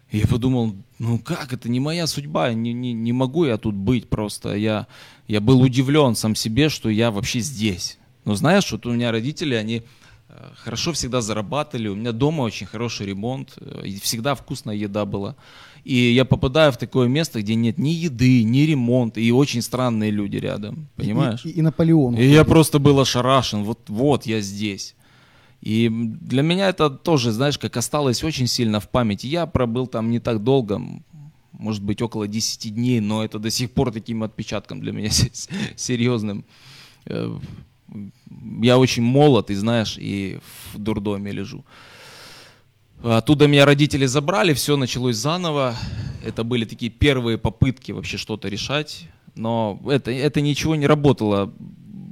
[0.09, 4.07] Я подумал, ну как, это не моя судьба, не, не, не могу я тут быть
[4.07, 4.55] просто.
[4.55, 4.87] Я,
[5.27, 7.97] я был удивлен сам себе, что я вообще здесь.
[8.23, 9.83] Но знаешь, вот у меня родители, они
[10.29, 15.35] э, хорошо всегда зарабатывали, у меня дома очень хороший ремонт, э, всегда вкусная еда была.
[15.87, 20.11] И я попадаю в такое место, где нет ни еды, ни ремонта, и очень странные
[20.11, 21.45] люди рядом, понимаешь?
[21.45, 22.15] И, и, и Наполеон.
[22.15, 24.95] И я просто был ошарашен, вот, вот я здесь.
[25.61, 29.27] И для меня это тоже, знаешь, как осталось очень сильно в памяти.
[29.27, 30.81] Я пробыл там не так долго,
[31.53, 35.09] может быть, около 10 дней, но это до сих пор таким отпечатком для меня
[35.77, 36.43] серьезным.
[37.05, 37.33] Э,
[38.61, 40.39] я очень молод, и знаешь, и
[40.73, 41.63] в дурдоме лежу.
[43.03, 45.75] Оттуда меня родители забрали, все началось заново.
[46.25, 49.07] Это были такие первые попытки вообще что-то решать.
[49.35, 51.53] Но это, это ничего не работало.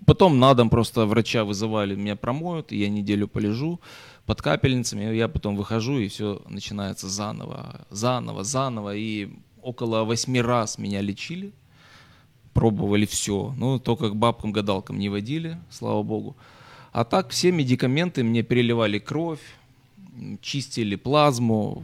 [0.05, 3.81] Потом на дом просто врача вызывали, меня промоют, и я неделю полежу
[4.27, 5.15] под капельницами.
[5.15, 8.95] Я потом выхожу, и все начинается заново, заново, заново.
[8.95, 9.29] И
[9.63, 11.51] около восьми раз меня лечили.
[12.53, 13.55] Пробовали все.
[13.57, 16.37] Ну, только к бабкам-гадалкам не водили, слава богу.
[16.91, 19.41] А так все медикаменты мне переливали кровь,
[20.41, 21.83] чистили плазму.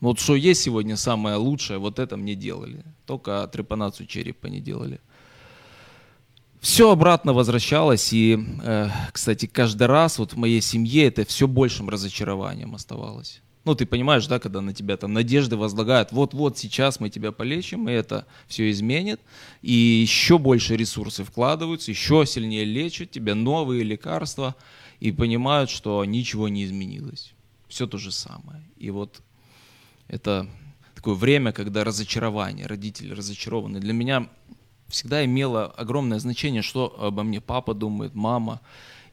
[0.00, 2.84] Вот что есть сегодня самое лучшее, вот это мне делали.
[3.06, 5.00] Только трепанацию черепа не делали.
[6.60, 11.88] все обратно возвращалось, и, э, кстати, каждый раз вот в моей семье это все большим
[11.88, 13.42] разочарованием оставалось.
[13.64, 17.88] Ну, ты понимаешь, да, когда на тебя там надежды возлагают, вот-вот сейчас мы тебя полечим,
[17.88, 19.20] и это все изменит,
[19.60, 24.56] и еще больше ресурсы вкладываются, еще сильнее лечат тебя, новые лекарства,
[24.98, 27.31] и понимают, что ничего не изменилось.
[27.72, 28.62] Все то же самое.
[28.76, 29.22] И вот
[30.06, 30.46] это
[30.94, 33.80] такое время, когда разочарование, родители разочарованы.
[33.80, 34.28] Для меня
[34.88, 38.60] всегда имело огромное значение, что обо мне папа думает, мама.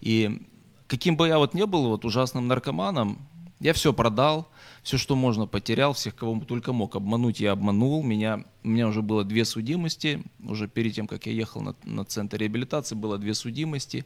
[0.01, 0.45] И
[0.87, 3.25] каким бы я вот не был вот ужасным наркоманом,
[3.61, 4.49] я все продал,
[4.83, 8.03] все, что можно, потерял, всех, кого только мог обмануть, я обманул.
[8.03, 12.03] Меня, у меня уже было две судимости, уже перед тем, как я ехал на, на
[12.03, 14.05] центр реабилитации, было две судимости.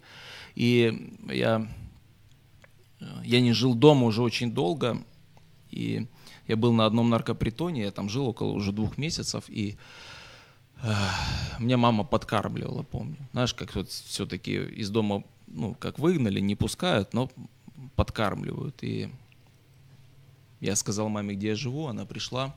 [0.53, 1.67] И я,
[3.23, 5.03] я не жил дома уже очень долго,
[5.71, 6.07] и
[6.47, 9.77] я был на одном наркопритоне, я там жил около уже двух месяцев, и
[10.81, 10.93] э,
[11.59, 13.17] меня мама подкармливала, помню.
[13.31, 17.29] Знаешь, как вот все-таки из дома, ну, как выгнали, не пускают, но
[17.95, 18.83] подкармливают.
[18.83, 19.09] И
[20.59, 22.55] я сказал маме, где я живу, она пришла.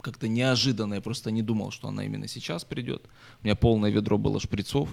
[0.00, 3.02] Как-то неожиданно, я просто не думал, что она именно сейчас придет.
[3.42, 4.88] У меня полное ведро было шприцов.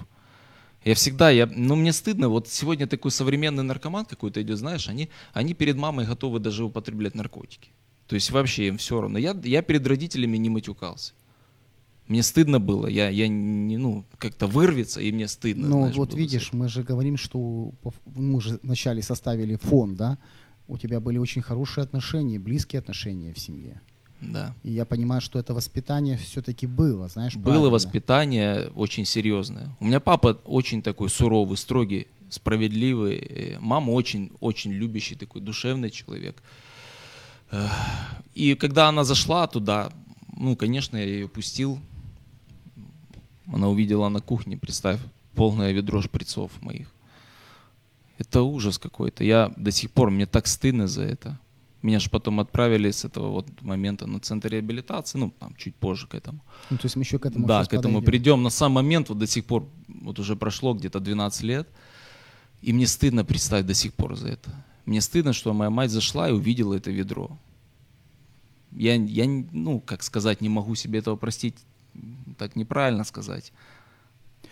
[0.88, 5.10] Я всегда, я, ну мне стыдно, вот сегодня такой современный наркоман какой-то идет, знаешь, они,
[5.34, 7.72] они перед мамой готовы даже употреблять наркотики.
[8.08, 9.20] То есть вообще им все равно.
[9.20, 11.12] Я, я перед родителями не матюкался.
[12.08, 15.68] Мне стыдно было, я, я не, ну, как-то вырвется, и мне стыдно.
[15.68, 17.74] Ну, вот видишь, мы же говорим, что
[18.06, 20.18] мы же вначале составили фон, да,
[20.70, 23.82] у тебя были очень хорошие отношения, близкие отношения в семье.
[24.22, 24.54] Да.
[24.64, 27.70] И я понимаю, что это воспитание все-таки было, знаешь, Было правильно.
[27.70, 29.70] воспитание очень серьезное.
[29.80, 33.18] У меня папа очень такой суровый, строгий, справедливый.
[33.18, 36.42] Э, мама очень, очень любящий такой душевный человек.
[38.34, 39.92] И когда она зашла туда,
[40.36, 41.80] ну, конечно, я ее пустил.
[43.54, 45.00] Она увидела на кухне, представь,
[45.34, 46.92] полное ведро шприцов моих.
[48.18, 49.24] Это ужас какой-то.
[49.24, 51.40] Я до сих пор, мне так стыдно за это.
[51.84, 56.08] Меня же потом отправили с этого вот момента на центр реабилитации, ну, там, чуть позже
[56.08, 56.40] к этому.
[56.72, 58.06] Ну, то есть мы еще к этому Да, к этому подойдем.
[58.06, 58.44] придем.
[58.44, 61.68] На сам момент, вот до сих пор, вот уже прошло где-то 12 лет,
[62.64, 64.50] и мне стыдно представить до сих пор за это.
[64.86, 67.38] Мне стыдно, что моя мать зашла и увидела это ведро.
[68.72, 71.56] Я, я, ну, как сказать, не могу себе этого простить,
[72.38, 73.54] так неправильно сказать.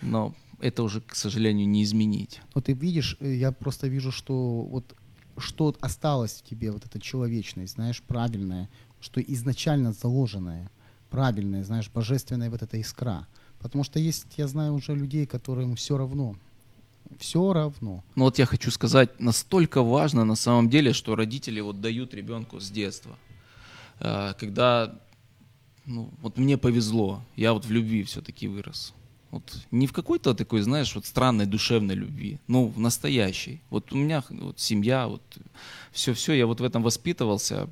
[0.02, 2.42] Но это уже, к сожалению, не изменить.
[2.54, 4.96] Вот ты видишь, э, я просто вижу, что вот
[5.38, 8.70] что осталось в тебе, вот эта человечность, знаешь, правильная,
[9.02, 10.70] что изначально заложенная,
[11.10, 13.28] правильная, знаешь, божественная вот эта искра.
[13.60, 16.36] Потому что есть, я знаю уже людей, которым все равно,
[17.20, 18.04] все равно.
[18.16, 22.60] Ну вот я хочу сказать, настолько важно на самом деле, что родители вот дают ребенку
[22.60, 23.16] с детства.
[24.00, 25.00] Э, когда,
[25.86, 28.94] ну, вот мне повезло, я вот в любви все-таки вырос.
[29.36, 33.60] Вот не в какой-то такой, знаешь, вот странной душевной любви, но в настоящей.
[33.70, 35.22] Вот у меня вот семья, вот
[35.92, 37.68] все-все, я вот в этом воспитывался.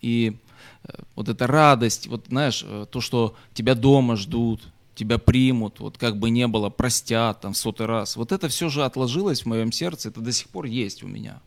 [0.00, 0.36] И
[0.84, 4.62] э, вот эта радость, вот знаешь, э, то, что тебя дома ждут,
[4.94, 8.14] тебя примут, вот как бы не было, простят там сотый раз.
[8.14, 11.40] Вот это все же отложилось в моем сердце, это до сих пор есть у меня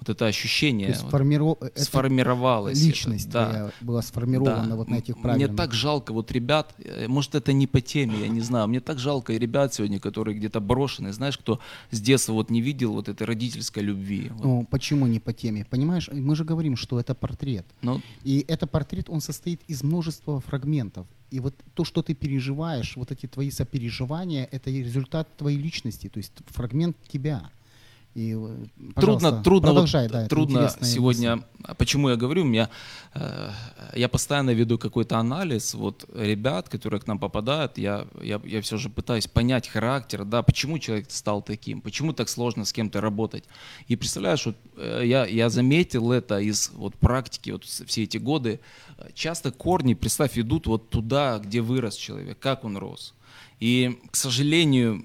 [0.00, 1.10] вот это ощущение То есть вот,
[1.76, 2.80] сформировалось.
[2.80, 3.86] Личность это, да.
[3.86, 4.76] была сформирована да.
[4.76, 5.48] вот на этих правилах.
[5.48, 8.80] Мне так жалко вот ребят, э, может это не по теме, я не знаю, мне
[8.80, 11.60] так жалко ребят сегодня, которые где-то брошены, знаешь, кто
[11.90, 14.30] с детства вот не видел вот этой родительской любви.
[14.30, 14.44] Вот.
[14.44, 15.66] Ну, почему не по теме?
[15.68, 17.66] Понимаешь, мы же говорим, что это портрет.
[17.82, 21.06] Ну, И это портрет, он состоит из множества фрагментов.
[21.30, 26.18] И вот то, что ты переживаешь, вот эти твои сопереживания, это результат твоей личности, то
[26.18, 27.50] есть фрагмент тебя.
[28.14, 31.36] И, э, трудно, трудно, вот, да, трудно сегодня.
[31.36, 31.46] Мысль.
[31.62, 32.42] А почему я говорю?
[32.42, 32.68] Меня
[33.14, 33.50] э,
[33.94, 37.78] я постоянно веду какой-то анализ вот ребят, которые к нам попадают.
[37.78, 42.28] Я я я все же пытаюсь понять характер, да, почему человек стал таким, почему так
[42.28, 43.44] сложно с кем-то работать.
[43.86, 48.58] И представляешь, вот э, я я заметил это из вот практики вот все эти годы.
[49.14, 53.14] Часто корни, представь, идут вот туда, где вырос человек, как он рос.
[53.60, 55.04] И, к сожалению,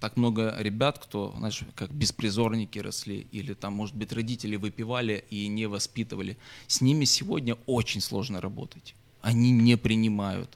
[0.00, 5.46] так много ребят, кто, знаешь, как беспризорники росли, или там, может быть, родители выпивали и
[5.48, 6.36] не воспитывали.
[6.66, 8.94] С ними сегодня очень сложно работать.
[9.22, 10.50] Они не принимают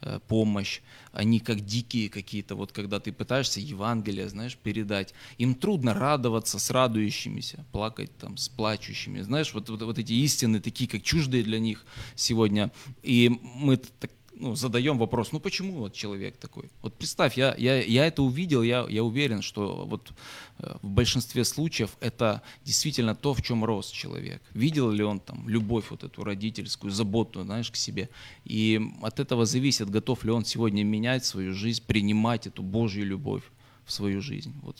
[0.00, 0.80] э, помощь,
[1.12, 6.70] они как дикие какие-то, вот когда ты пытаешься Евангелие, знаешь, передать, им трудно радоваться с
[6.70, 11.60] радующимися, плакать там с плачущими, знаешь, вот, вот, вот эти истины такие, как чуждые для
[11.60, 11.84] них
[12.16, 16.70] сегодня, и мы так ну, задаем вопрос, ну почему вот человек такой?
[16.82, 20.12] Вот представь, я, я, я это увидел, я, я уверен, что вот
[20.58, 24.42] э, в большинстве случаев это действительно то, в чем рос человек.
[24.54, 28.08] Видел ли он там любовь вот эту родительскую, заботу, знаешь, к себе.
[28.44, 33.44] И от этого зависит, готов ли он сегодня менять свою жизнь, принимать эту Божью любовь
[33.84, 34.54] в свою жизнь.
[34.62, 34.76] Вот.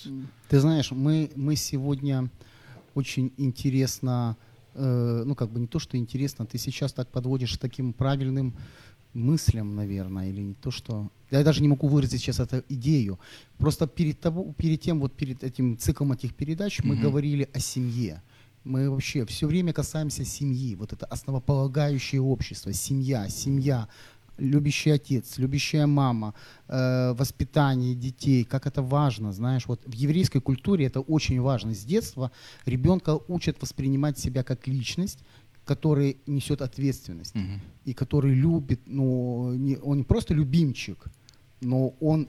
[0.49, 2.31] Ты знаешь, мы, мы сегодня
[2.95, 4.37] очень интересно,
[4.75, 8.55] э, ну как бы не то, что интересно, ты сейчас так подводишь таким правильным
[9.15, 11.11] мыслям, наверное, или не то, что...
[11.31, 13.19] Я даже не могу выразить сейчас эту идею.
[13.59, 17.01] Просто перед, того, перед тем, вот перед этим циклом этих передач мы mm-hmm.
[17.01, 18.23] говорили о семье.
[18.65, 20.75] Мы вообще все время касаемся семьи.
[20.75, 23.89] Вот это основополагающее общество, семья, семья,
[24.39, 26.35] любящий отец, любящая мама,
[26.69, 31.75] э, воспитание детей, как это важно, знаешь, вот в еврейской культуре это очень важно.
[31.75, 32.31] С детства
[32.67, 35.21] ребенка учат воспринимать себя как личность,
[35.65, 37.61] который несет ответственность угу.
[37.85, 41.05] и который любит, ну, не, он не просто любимчик,
[41.61, 42.29] но он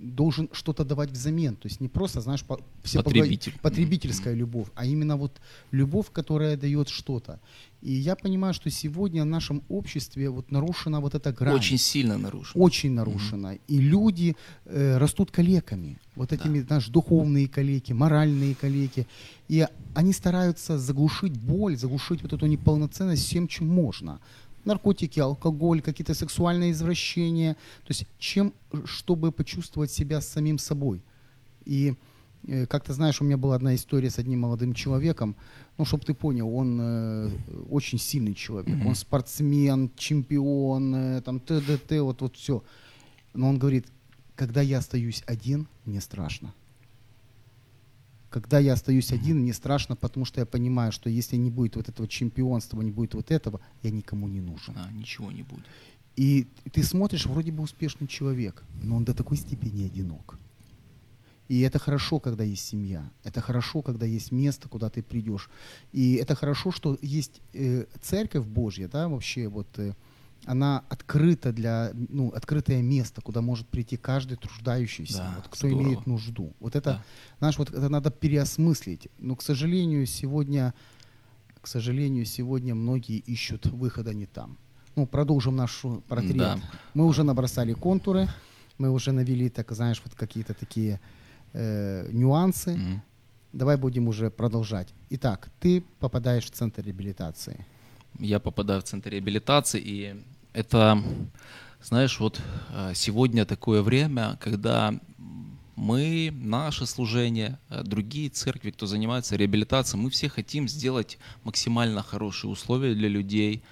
[0.00, 1.56] должен что-то давать взамен.
[1.56, 3.54] То есть не просто, знаешь, по, все Потребитель.
[3.62, 4.38] потребительская mm-hmm.
[4.38, 5.40] любовь, а именно вот
[5.72, 7.38] любовь, которая дает что-то.
[7.82, 11.54] И я понимаю, что сегодня в нашем обществе вот нарушена вот эта грань.
[11.54, 12.64] Очень сильно нарушена.
[12.64, 13.54] Очень нарушена.
[13.54, 13.60] Mm-hmm.
[13.68, 15.98] И люди э, растут калеками.
[16.16, 16.74] Вот этими, да.
[16.74, 19.06] наши духовные калеки, моральные калеки.
[19.48, 24.20] И они стараются заглушить боль, заглушить вот эту неполноценность всем, чем можно
[24.64, 27.54] наркотики, алкоголь, какие-то сексуальные извращения.
[27.84, 28.52] То есть чем,
[28.84, 31.02] чтобы почувствовать себя самим собой.
[31.64, 31.94] И
[32.46, 35.36] э, как ты знаешь, у меня была одна история с одним молодым человеком.
[35.78, 37.30] Ну, чтобы ты понял, он э,
[37.70, 38.68] очень сильный человек.
[38.68, 38.86] Mm-hmm.
[38.86, 42.62] Он спортсмен, чемпион, э, там ТДТ, вот, вот все.
[43.34, 43.86] Но он говорит,
[44.34, 46.54] когда я остаюсь один, мне страшно.
[48.30, 51.88] Когда я остаюсь один, мне страшно, потому что я понимаю, что если не будет вот
[51.88, 54.74] этого чемпионства, не будет вот этого, я никому не нужен.
[54.76, 55.66] А, ничего не будет.
[56.16, 60.38] И ты смотришь, вроде бы успешный человек, но он до такой степени одинок.
[61.48, 63.10] И это хорошо, когда есть семья.
[63.24, 65.50] Это хорошо, когда есть место, куда ты придешь.
[65.90, 69.94] И это хорошо, что есть э, церковь Божья, да, вообще вот э,
[70.46, 75.82] она открыта для, ну, открытое место, куда может прийти каждый труждающийся, да, вот, кто здорово.
[75.82, 76.54] имеет нужду.
[76.60, 77.04] Вот это, да.
[77.38, 79.08] знаешь, вот это надо переосмыслить.
[79.18, 80.74] Но, к сожалению, сегодня,
[81.60, 84.56] к сожалению, сегодня многие ищут выхода не там.
[84.96, 86.36] Ну, продолжим наш портрет.
[86.36, 86.58] Да.
[86.94, 88.28] Мы уже набросали контуры,
[88.78, 91.00] мы уже навели, так знаешь, вот какие-то такие
[91.52, 92.70] э, нюансы.
[92.70, 92.98] Mm-hmm.
[93.52, 94.94] Давай будем уже продолжать.
[95.10, 97.66] Итак, ты попадаешь в центр реабилитации
[98.18, 100.16] я попадаю в центр реабилитации, и
[100.52, 101.02] это,
[101.82, 104.98] знаешь, вот э, сегодня такое время, когда
[105.76, 112.50] мы, наше служение, э, другие церкви, кто занимается реабилитацией, мы все хотим сделать максимально хорошие
[112.50, 113.62] условия для людей.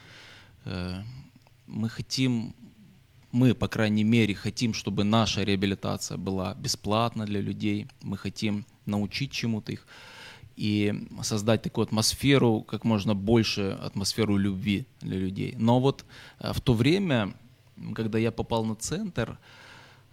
[0.64, 1.02] Э,
[1.66, 2.54] мы хотим,
[3.30, 7.88] мы, по крайней мере, хотим, чтобы наша реабилитация была бесплатна для людей.
[8.00, 9.86] Мы хотим научить чему-то их
[10.58, 10.92] и
[11.22, 15.54] создать такую атмосферу, как можно больше атмосферу любви для людей.
[15.58, 16.04] Но вот
[16.40, 17.32] э, в то время,
[17.94, 19.38] когда я попал на центр,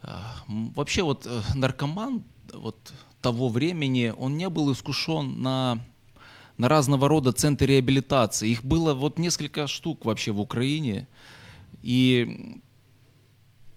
[0.04, 0.08] э,
[0.48, 5.80] вообще вот э, наркоман вот того времени, он не был искушен на
[6.58, 8.50] на разного рода центры реабилитации.
[8.50, 11.06] Их было вот несколько штук вообще в Украине.
[11.84, 12.62] И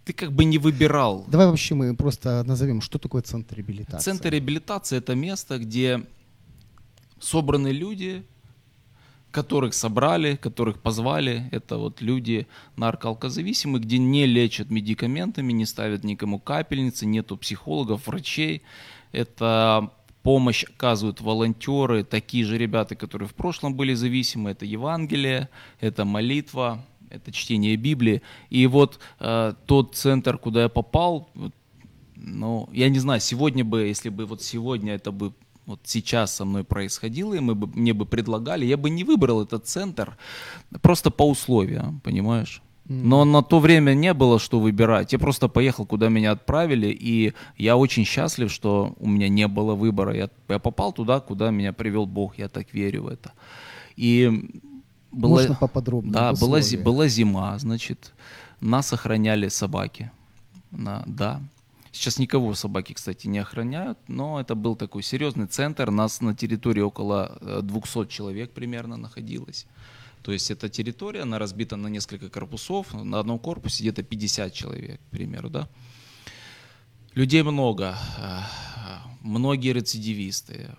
[0.04, 1.24] ты как бы не выбирал.
[1.26, 4.04] Давай вообще мы просто назовем, что такое центр реабилитации.
[4.04, 6.06] Центр реабилитации это место, где
[7.20, 8.24] собраны люди,
[9.30, 11.48] которых собрали, которых позвали.
[11.52, 18.62] Это вот люди наркоалкозависимые, где не лечат медикаментами, не ставят никому капельницы, нету психологов, врачей.
[19.12, 19.90] Это
[20.22, 24.50] помощь оказывают волонтеры, такие же ребята, которые в прошлом были зависимы.
[24.50, 25.48] Это Евангелие,
[25.80, 28.22] это молитва, это чтение Библии.
[28.50, 31.30] И вот э, тот центр, куда я попал,
[32.16, 35.32] ну, я не знаю, сегодня бы, если бы вот сегодня это бы
[35.68, 39.42] вот сейчас со мной происходило, и мы бы, мне бы предлагали, я бы не выбрал
[39.42, 40.16] этот центр
[40.80, 42.62] просто по условиям, понимаешь?
[42.86, 45.12] Но на то время не было что выбирать.
[45.12, 49.74] Я просто поехал, куда меня отправили, и я очень счастлив, что у меня не было
[49.74, 50.16] выбора.
[50.16, 52.38] Я, я попал туда, куда меня привел Бог.
[52.38, 53.32] Я так верю в это.
[53.94, 54.62] И
[55.12, 56.12] была, Можно поподробнее?
[56.14, 58.14] Да, была, была зима, значит,
[58.60, 60.10] нас охраняли собаки.
[60.70, 61.42] На, да,
[61.92, 65.90] Сейчас никого собаки, кстати, не охраняют, но это был такой серьезный центр.
[65.90, 69.66] Нас на территории около 200 э, человек примерно находилось.
[70.22, 72.92] То есть эта территория, она разбита на несколько корпусов.
[72.92, 75.68] На одном корпусе где-то 50 человек, к примеру, да.
[77.14, 78.40] Людей много, э,
[79.22, 80.76] многие рецидивисты.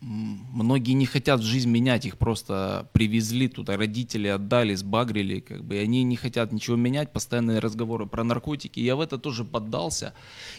[0.00, 5.78] Многие не хотят жизнь менять, их просто привезли туда, родители отдали, сбагрили, как бы, и
[5.78, 8.80] они не хотят ничего менять, постоянные разговоры про наркотики.
[8.80, 10.14] Я в это тоже поддался,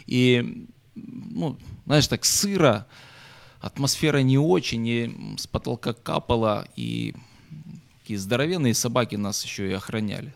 [0.06, 2.88] и, ну, знаешь, так сыро,
[3.60, 7.16] атмосфера не очень, и с потолка капала, и
[8.00, 10.34] такие здоровенные собаки нас еще и охраняли.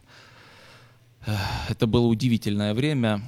[1.70, 3.22] Это было удивительное время.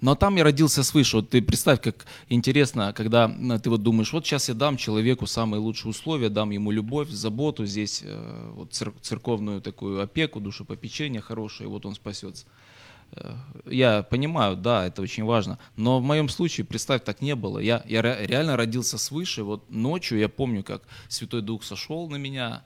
[0.00, 1.16] Но там я родился свыше.
[1.16, 5.26] Вот ты представь, как интересно, когда э, ты вот думаешь, вот сейчас я дам человеку
[5.26, 8.72] самые лучшие условия, дам ему любовь, заботу здесь, э, вот
[9.02, 12.46] церковную такую опеку, душепопечение хорошее, вот он спасется.
[13.12, 13.34] Э,
[13.66, 15.58] я понимаю, да, это очень важно.
[15.76, 17.58] Но в моем случае, представь, так не было.
[17.58, 19.42] Я, я реально родился свыше.
[19.42, 22.62] Вот ночью я помню, как Святой Дух сошел на меня,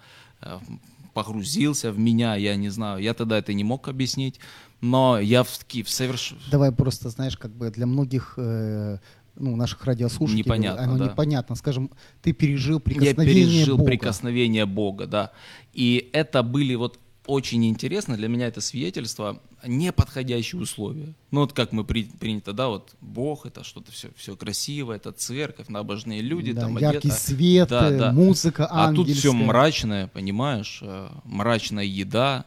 [1.14, 3.00] погрузился в меня, я не знаю.
[3.00, 4.40] Я тогда это не мог объяснить
[4.84, 6.34] но я в, в соверш...
[6.50, 8.98] Давай просто, знаешь, как бы для многих э,
[9.34, 11.04] ну, наших радиослушателей непонятно, оно да.
[11.06, 11.56] непонятно.
[11.56, 13.90] Скажем, ты пережил прикосновение Я пережил Бога.
[13.90, 15.32] прикосновение Бога, да.
[15.72, 21.14] И это были вот очень интересно, для меня это свидетельство, неподходящие условия.
[21.30, 25.12] Ну вот как мы при, принято, да, вот Бог, это что-то все, все красиво, это
[25.12, 27.14] церковь, набожные люди, да, там яркий одета.
[27.14, 28.12] свет, да, э, да.
[28.12, 29.14] музыка А ангельская.
[29.14, 32.44] тут все мрачное, понимаешь, э, мрачная еда,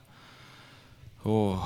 [1.27, 1.63] о,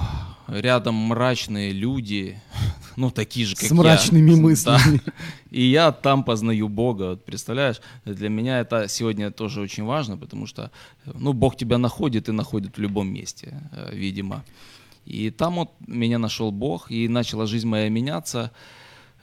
[0.47, 2.39] рядом мрачные люди,
[2.95, 4.38] ну, такие же, как С мрачными я.
[4.38, 5.01] мыслями.
[5.05, 5.14] Да.
[5.51, 7.82] И я там познаю Бога, вот, представляешь?
[8.05, 10.72] Для меня это сегодня тоже очень важно, потому что,
[11.05, 14.43] ну, Бог тебя находит и находит в любом месте, э, видимо.
[15.05, 18.51] И там вот меня нашел Бог, и начала жизнь моя меняться.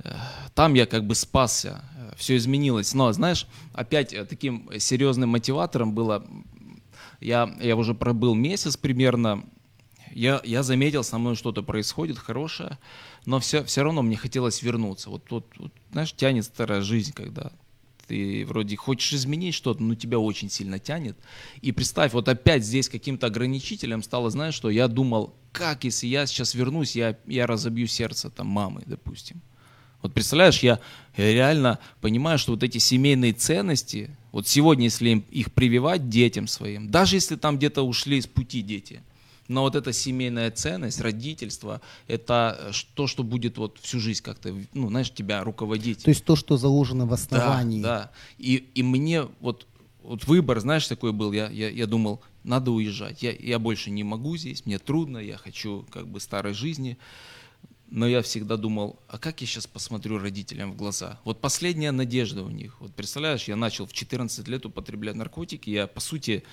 [0.05, 0.14] Э,
[0.55, 2.95] там я как бы спасся, э, все изменилось.
[2.95, 6.24] Но, знаешь, опять таким серьезным мотиватором было,
[7.20, 9.45] я, я уже пробыл месяц примерно,
[10.15, 12.79] я, я заметил, со мной что-то происходит хорошее,
[13.27, 15.11] но все, все равно мне хотелось вернуться.
[15.11, 17.53] Вот, вот, вот знаешь, тянет старая жизнь, когда
[18.09, 21.17] ты вроде хочешь изменить что-то, но тебя очень сильно тянет.
[21.61, 26.27] И представь, вот опять здесь каким-то ограничителем стало, знаешь, что я думал, как если я
[26.27, 29.43] сейчас вернусь, я, я разобью сердце там мамы, допустим.
[30.01, 30.81] Вот представляешь, я
[31.17, 36.91] реально понимаю, что вот эти семейные ценности, вот сегодня, если им, их прививать детям своим,
[36.91, 39.03] даже если там где-то ушли с пути дети,
[39.49, 44.89] но вот эта семейная ценность, родительство, это то, что будет вот всю жизнь как-то, ну,
[44.89, 46.05] знаешь, тебя руководить.
[46.05, 47.83] То есть то, что заложено в основании.
[47.83, 48.11] Да, да.
[48.37, 49.67] И, и мне вот,
[50.03, 54.05] вот выбор, знаешь, такой был, я, я, я думал, надо уезжать, я, я больше не
[54.05, 56.99] могу здесь, мне трудно, я хочу как бы старой жизни.
[57.91, 61.19] Но я всегда думал, а как я сейчас посмотрю родителям в глаза?
[61.25, 62.79] Вот последняя надежда у них.
[62.81, 66.45] Вот представляешь, я начал в 14 лет употреблять наркотики, я по сути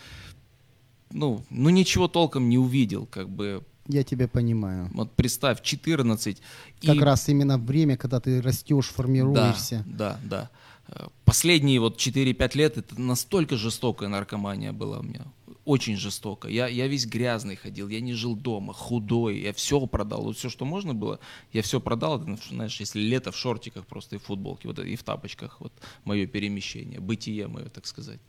[1.12, 3.64] ну, ну ничего толком не увидел, как бы.
[3.88, 4.90] Я тебя понимаю.
[4.94, 6.42] Вот представь, 14.
[6.82, 7.00] Как и...
[7.00, 9.84] раз именно время, когда ты растешь, формируешься.
[9.88, 10.50] Да, да,
[10.90, 11.10] да.
[11.24, 15.26] Последние вот 4-5 лет это настолько жестокая наркомания была у меня.
[15.66, 16.48] Очень жестоко.
[16.48, 20.24] Я, я весь грязный ходил, я не жил дома, худой, я все продал.
[20.24, 21.20] Вот все, что можно было,
[21.54, 22.22] я все продал.
[22.22, 25.74] Это, знаешь, если лето в шортиках просто и в футболке, вот, и в тапочках, вот
[26.04, 28.20] мое перемещение, бытие мое, так сказать.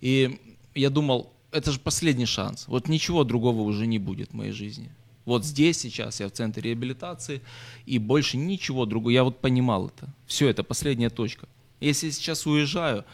[0.00, 0.40] И
[0.74, 2.66] я думал, это же последний шанс.
[2.68, 4.90] Вот ничего другого уже не будет в моей жизни.
[5.24, 7.42] Вот здесь сейчас я в центре реабилитации,
[7.86, 9.10] и больше ничего другого.
[9.10, 10.12] Я вот понимал это.
[10.26, 11.48] Все, это последняя точка.
[11.80, 13.04] Если я сейчас уезжаю,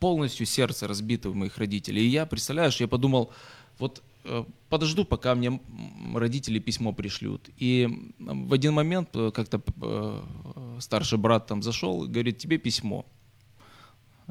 [0.00, 2.02] полностью сердце разбито у моих родителей.
[2.02, 3.30] И я, представляешь, я подумал,
[3.78, 5.60] вот э, подожду, пока мне
[6.14, 7.48] родители письмо пришлют.
[7.58, 10.22] И в один момент э, как-то э,
[10.80, 13.06] старший брат там зашел и говорит, тебе письмо.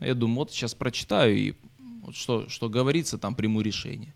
[0.01, 1.53] Я думаю, вот сейчас прочитаю и
[2.03, 4.13] вот что, что говорится, там приму решение.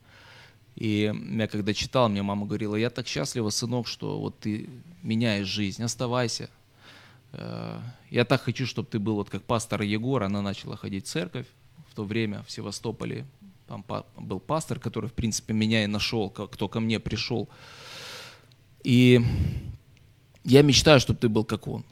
[0.75, 4.69] И я когда читал, мне мама говорила, я так счастлива, сынок, что вот ты
[5.01, 6.49] меняешь жизнь, оставайся.
[7.31, 7.79] Э,
[8.11, 11.47] я так хочу, чтобы ты был вот как пастор Егор, она начала ходить в церковь
[11.89, 13.25] в то время в Севастополе.
[13.67, 13.83] Там
[14.17, 17.49] был пастор, который, в принципе, меня и нашел, кто ко мне пришел.
[18.83, 19.19] И
[20.43, 21.83] я мечтаю, чтобы ты был как он.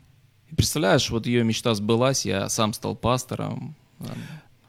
[0.55, 3.75] Представляешь, вот ее мечта сбылась, я сам стал пастором.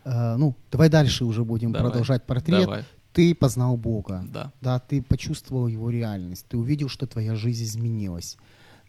[0.07, 2.65] Э, ну, давай дальше уже будем давай, продолжать портрет.
[2.65, 2.85] Давай.
[3.13, 4.53] Ты познал Бога, да.
[4.61, 8.37] да, ты почувствовал Его реальность, ты увидел, что твоя жизнь изменилась,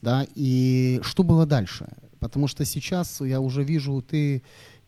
[0.01, 1.87] да, и что было дальше?
[2.19, 4.43] Потому что сейчас я уже вижу, ты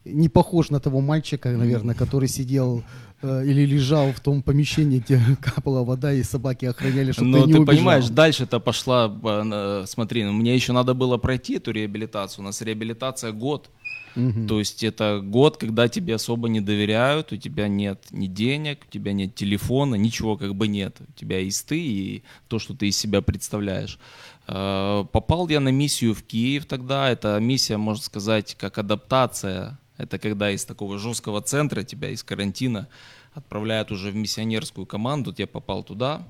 [0.05, 2.84] не похож на того мальчика, наверное, который сидел
[3.21, 7.47] э, или лежал в том помещении, где капала вода, и собаки охраняли, чтобы Но ты
[7.47, 7.75] не ты убежал.
[7.75, 12.43] понимаешь, дальше-то пошла, э, смотри, ну, мне еще надо было пройти эту реабилитацию.
[12.43, 13.69] У нас реабилитация год.
[14.16, 14.47] Угу.
[14.47, 18.91] То есть это год, когда тебе особо не доверяют, у тебя нет ни денег, у
[18.91, 20.97] тебя нет телефона, ничего как бы нет.
[21.07, 23.99] У тебя есть ты и то, что ты из себя представляешь.
[24.47, 27.10] Э, попал я на миссию в Киев тогда.
[27.10, 32.88] Это миссия, можно сказать, как адаптация Это когда из такого жесткого центра тебя из карантина
[33.34, 36.26] отправляют уже в миссионерскую команду, я попал туда,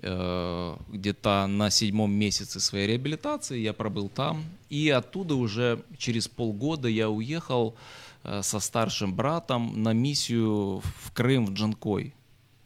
[0.00, 7.08] где-то на седьмом месяце своей реабилитации я пробыл там, и оттуда уже через полгода я
[7.08, 7.74] уехал
[8.22, 12.14] э, со старшим братом на миссию в Крым, в Джанкой.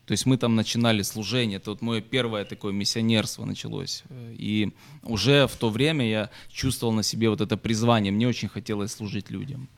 [0.06, 4.02] То есть мы там начинали служение, это вот мое первое такое миссионерство началось.
[4.36, 4.72] И
[5.04, 9.30] уже в то время я чувствовал на себе вот это призвание, мне очень хотелось служить
[9.30, 9.68] людям.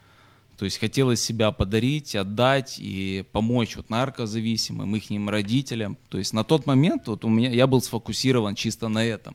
[0.59, 5.97] То есть хотелось себя подарить, отдать и помочь вот наркозависимым, их родителям.
[6.09, 9.35] То есть на тот момент вот у меня, я был сфокусирован чисто на этом.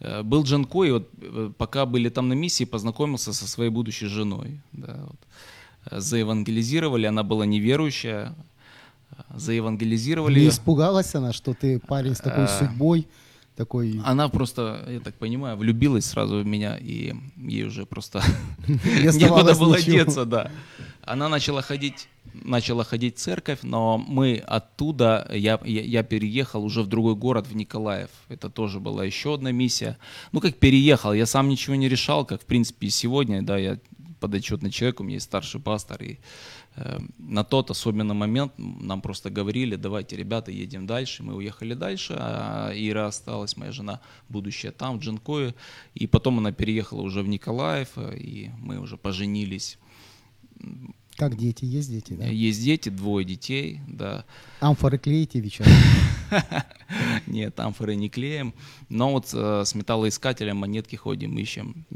[0.00, 4.06] Э, был Джанко, и вот э, пока были там на миссии, познакомился со своей будущей
[4.06, 4.60] женой.
[4.72, 5.20] Да, вот.
[5.90, 8.34] Э, заевангелизировали, она была неверующая,
[9.34, 10.40] заевангелизировали.
[10.40, 13.06] Не испугалась она, что ты парень с такой судьбой?
[13.56, 14.00] Такой...
[14.04, 18.22] Она просто, я так понимаю, влюбилась сразу в меня, и ей уже просто
[18.68, 20.50] некуда было деться, да.
[21.02, 26.82] Она начала ходить, начала ходить в церковь, но мы оттуда, я, я, я переехал уже
[26.82, 28.10] в другой город, в Николаев.
[28.28, 29.98] Это тоже была еще одна миссия.
[30.32, 33.78] Ну, как переехал, я сам ничего не решал, как, в принципе, и сегодня, да, я
[34.20, 36.18] подотчетный человек, у меня есть старший пастор, и
[37.18, 42.70] на тот особенный момент нам просто говорили, давайте, ребята, едем дальше, мы уехали дальше, а
[42.74, 45.54] Ира осталась, моя жена, будущая там, в Джанкое,
[45.94, 49.78] и потом она переехала уже в Николаев, э, и мы уже поженились
[51.16, 51.64] как дети?
[51.64, 52.26] Есть дети, да?
[52.26, 54.24] Есть дети, двое детей, да.
[54.60, 55.70] Амфоры клеите вечером?
[57.26, 58.54] Нет, амфоры не клеим.
[58.88, 61.86] Но вот э, с металлоискателем монетки ходим, ищем.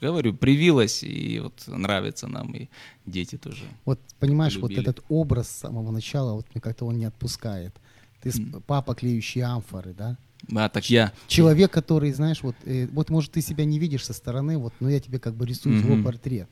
[0.00, 2.68] Говорю, привилось, и вот нравится нам, и
[3.04, 3.64] дети тоже.
[3.84, 7.74] Вот понимаешь, вот этот образ с самого начала, вот мне как-то он не отпускает.
[8.22, 8.32] Ты
[8.66, 10.16] папа, клеющий амфоры, да?
[10.48, 11.12] Да, так я.
[11.26, 14.88] Человек, который, знаешь, вот, э, вот может ты себя не видишь со стороны, вот, но
[14.88, 15.92] я тебе как бы рисую mm-hmm.
[15.92, 16.48] его портрет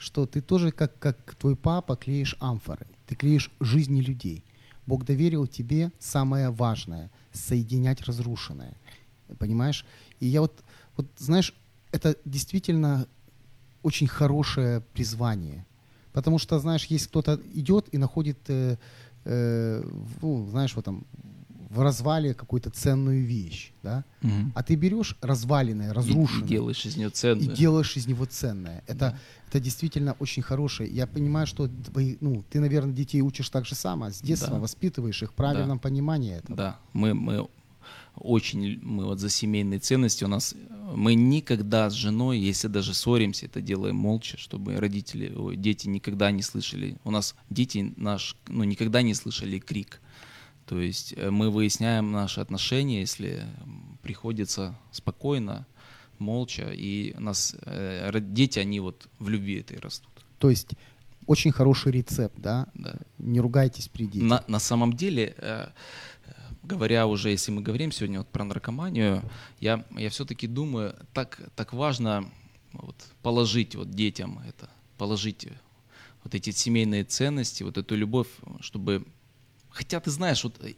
[0.00, 2.86] что ты тоже, как, как твой папа, клеишь амфоры.
[3.06, 4.42] Ты клеишь жизни людей.
[4.86, 8.74] Бог доверил тебе самое важное— соединять разрушенное.
[9.38, 9.84] Понимаешь?
[10.18, 10.64] И я вот,
[10.96, 11.54] вот знаешь,
[11.92, 13.06] это действительно
[13.82, 15.66] очень хорошее призвание.
[16.12, 18.76] Потому что, знаешь, есть кто-то идет и находит, э,
[19.24, 19.84] э,
[20.22, 21.04] ну, знаешь, вот там
[21.70, 24.52] в развале какую-то ценную вещь, да, угу.
[24.56, 26.42] а ты берешь разваленное, разрушенное.
[26.42, 27.44] И, и делаешь из него ценное.
[27.44, 28.82] И делаешь из него ценное.
[28.88, 29.18] Это, да.
[29.48, 30.90] это действительно очень хорошее.
[30.90, 34.58] Я понимаю, что твои, ну, ты, наверное, детей учишь так же само, с детства да.
[34.58, 35.82] воспитываешь их в правильном да.
[35.82, 36.56] понимании этого.
[36.56, 37.48] Да, мы, мы
[38.16, 40.56] очень, мы вот за семейные ценности у нас,
[40.92, 46.42] мы никогда с женой, если даже ссоримся, это делаем молча, чтобы родители, дети никогда не
[46.42, 50.00] слышали, у нас дети наш, ну, никогда не слышали крик
[50.70, 53.44] то есть э, мы выясняем наши отношения, если
[54.02, 55.66] приходится спокойно,
[56.20, 60.12] молча, и нас э, дети, они вот в любви этой растут.
[60.38, 60.68] То есть
[61.26, 62.68] очень хороший рецепт, да?
[62.74, 62.94] Да.
[63.18, 64.28] Не ругайтесь при детях.
[64.28, 65.70] На, на самом деле, э,
[66.62, 71.72] говоря уже, если мы говорим сегодня вот про наркоманию, я, я все-таки думаю, так, так
[71.72, 72.30] важно
[72.74, 75.48] вот, положить вот детям это, положить
[76.22, 78.28] вот эти семейные ценности, вот эту любовь,
[78.60, 79.04] чтобы
[79.70, 80.72] Хотя ты знаешь, вот э,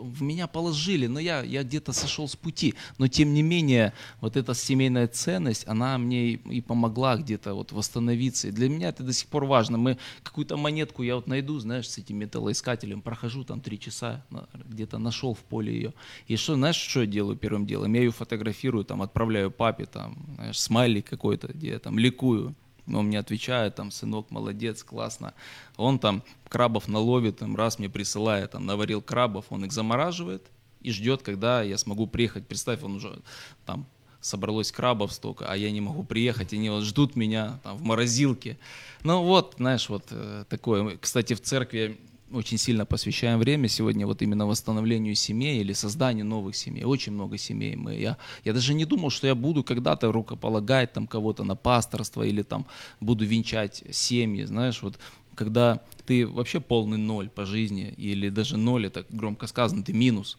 [0.00, 2.74] в меня положили, но я, я где-то сошел с пути.
[2.98, 8.48] Но тем не менее, вот эта семейная ценность, она мне и помогла где-то вот восстановиться.
[8.48, 9.78] И для меня это до сих пор важно.
[9.78, 14.24] Мы какую-то монетку я вот найду, знаешь, с этим металлоискателем, прохожу там три часа,
[14.68, 15.94] где-то нашел в поле ее.
[16.26, 17.92] И что, знаешь, что я делаю первым делом?
[17.92, 22.54] Я ее фотографирую, там, отправляю папе, там, знаешь, смайлик какой-то, где я там ликую
[22.98, 25.34] он мне отвечает, там, сынок, молодец, классно.
[25.76, 30.42] Он там крабов наловит, там, раз мне присылает, там, наварил крабов, он их замораживает
[30.80, 32.46] и ждет, когда я смогу приехать.
[32.46, 33.20] Представь, он уже
[33.66, 33.86] там
[34.20, 38.58] собралось крабов столько, а я не могу приехать, они вот ждут меня там в морозилке.
[39.02, 40.98] Ну вот, знаешь, вот э, такое.
[40.98, 41.98] Кстати, в церкви
[42.30, 46.84] очень сильно посвящаем время сегодня вот именно восстановлению семей или созданию новых семей.
[46.84, 47.94] Очень много семей мы.
[47.94, 52.42] Я, я даже не думал, что я буду когда-то рукополагать там кого-то на пасторство или
[52.42, 52.66] там
[53.00, 54.98] буду венчать семьи, знаешь, вот
[55.34, 60.38] когда ты вообще полный ноль по жизни, или даже ноль, это громко сказано, ты минус.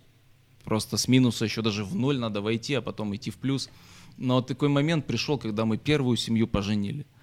[0.63, 3.69] Просто с минуса еще даже в ноль надо войти, а потом идти в плюс.
[4.17, 7.05] Но такой момент пришел, когда мы первую семью поженили–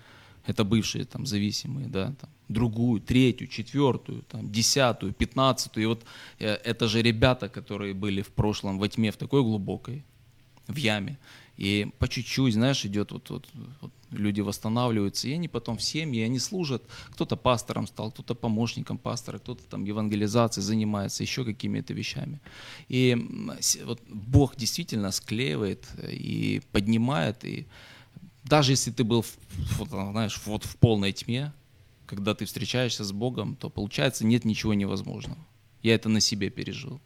[0.49, 5.85] это бывшие там зависимые, да, там, другую, третью, четвертую, там, десятую, пятнадцатую.
[5.85, 6.05] И вот
[6.39, 10.05] э, это же ребята, которые были в прошлом во тьме в такой глубокой,
[10.67, 11.19] в яме.
[11.57, 13.49] И по чуть-чуть, знаешь, идет вот, вот,
[13.81, 18.97] вот люди восстанавливаются, и они потом в семье, они служат, кто-то пастором стал, кто-то помощником
[18.97, 22.41] пастора, кто-то там евангелизацией занимается, еще какими-то вещами.
[22.89, 23.17] И
[23.85, 27.67] вот Бог действительно склеивает и поднимает, и
[28.45, 31.53] даже если ты был, в, знаешь, вот в полной тьме,
[32.09, 35.39] когда ты встречаешься с Богом, то получается нет ничего невозможного.
[35.83, 37.01] Я это на себе пережил.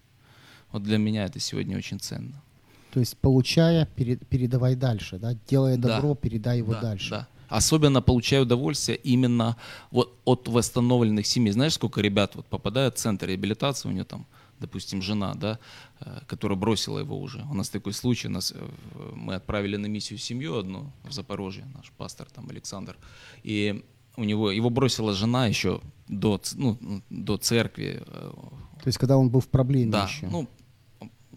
[0.70, 2.40] Вот для меня это сегодня очень ценно.
[2.92, 5.34] То есть, получая, передавай дальше, да?
[5.48, 6.14] Делая добро, да.
[6.14, 7.11] передай его да, дальше.
[7.11, 7.28] Да.
[7.48, 9.57] Особенно получаю удовольствие именно
[9.90, 11.53] вот от восстановленных семей.
[11.53, 14.26] Знаешь, сколько ребят вот попадают в центр реабилитации, у нее там,
[14.61, 15.59] допустим, жена, да,
[16.00, 17.44] э, которая бросила его уже.
[17.50, 18.68] У нас такой случай, нас, э,
[19.14, 22.96] мы отправили на миссию семью одну в Запорожье, наш пастор там Александр,
[23.42, 23.84] и
[24.17, 28.03] у него, его бросила жена еще до, ну, до церкви.
[28.07, 28.33] Э,
[28.83, 30.27] То есть, когда он был в проблеме да, еще?
[30.27, 30.49] ну,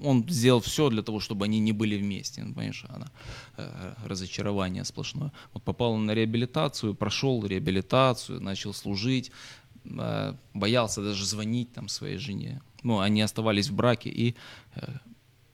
[0.03, 2.43] он сделал все для того, чтобы они не были вместе.
[2.43, 3.07] Ну, понимаешь, она,
[3.57, 5.31] э, разочарование сплошное.
[5.53, 9.31] Вот попал на реабилитацию, прошел реабилитацию, начал служить,
[9.85, 12.61] э, боялся даже звонить там своей жене.
[12.83, 14.09] Ну, они оставались в браке.
[14.09, 14.35] И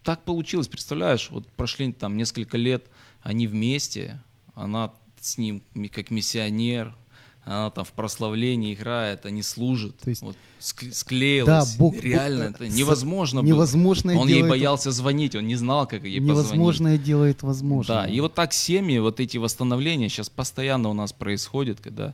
[0.04, 2.88] так получилось, представляешь, вот прошли там несколько лет,
[3.22, 4.22] они вместе,
[4.56, 5.64] она с ним
[5.94, 6.96] как миссионер,
[7.44, 9.98] она там в прославлении играет, они служат.
[10.00, 11.48] То есть, вот, склеилась.
[11.48, 14.22] Да, Бог, Реально, Бог, это невозможно невозможно было.
[14.22, 17.04] Он ей боялся звонить, он не знал, как ей Невозможное позвонить.
[17.04, 17.96] делает возможно.
[17.96, 22.14] Да, и вот так семьи, вот эти восстановления сейчас постоянно у нас происходят, когда...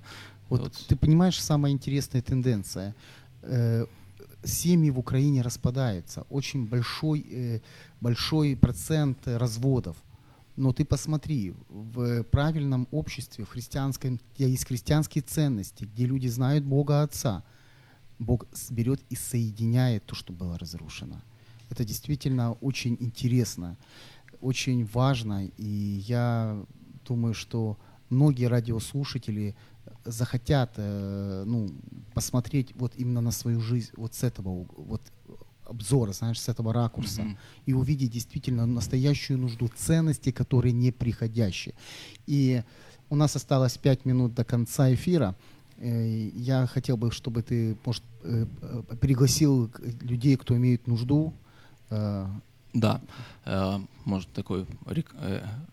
[0.49, 0.73] Вот, вот.
[0.87, 2.95] ты понимаешь, самая интересная тенденция.
[3.41, 3.85] Э,
[4.45, 6.25] семьи в Украине распадаются.
[6.29, 7.59] Очень большой, э,
[7.99, 9.97] большой процент разводов.
[10.57, 16.65] Но ты посмотри, в правильном обществе, в христианском, где есть христианские ценности, где люди знают
[16.65, 17.43] Бога Отца,
[18.17, 21.21] Бог берет и соединяет то, что было разрушено.
[21.69, 23.77] Это действительно очень интересно,
[24.41, 26.65] очень важно, и я
[27.05, 27.77] думаю, что
[28.09, 29.55] многие радиослушатели
[30.05, 31.69] захотят э, ну,
[32.15, 35.01] посмотреть вот именно на свою жизнь вот с этого вот
[35.69, 37.37] обзора, знаешь, с этого ракурса, mm-hmm.
[37.65, 41.75] и увидеть действительно настоящую нужду ценностей, которые не приходящие.
[42.25, 42.63] И
[43.09, 45.35] у нас осталось пять минут до конца эфира.
[45.77, 51.33] Э, я хотел бы, чтобы ты, может, э, э, пригласил людей, кто имеет нужду.
[52.73, 53.01] Да,
[54.05, 54.67] может такой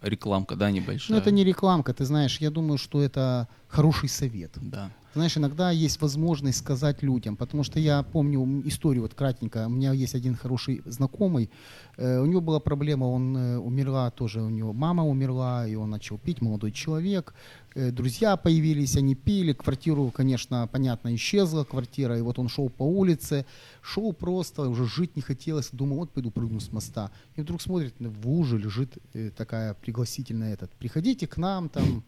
[0.01, 1.17] рекламка, да, небольшая.
[1.17, 4.53] Ну это не рекламка, ты знаешь, я думаю, что это хороший совет.
[4.57, 4.91] Да.
[5.15, 9.67] Знаешь, иногда есть возможность сказать людям, потому что я помню историю вот кратенько.
[9.67, 11.51] У меня есть один хороший знакомый,
[11.97, 15.91] э, у него была проблема, он э, умерла тоже, у него мама умерла, и он
[15.91, 17.35] начал пить, молодой человек.
[17.75, 22.85] Э, друзья появились, они пили, квартиру, конечно, понятно, исчезла квартира, и вот он шел по
[22.85, 23.45] улице,
[23.83, 27.11] шел просто, уже жить не хотелось, думал, вот пойду прыгну с моста.
[27.37, 32.03] И вдруг смотрит, в луже лежит э, такая пригласительная этот, приходите к нам там.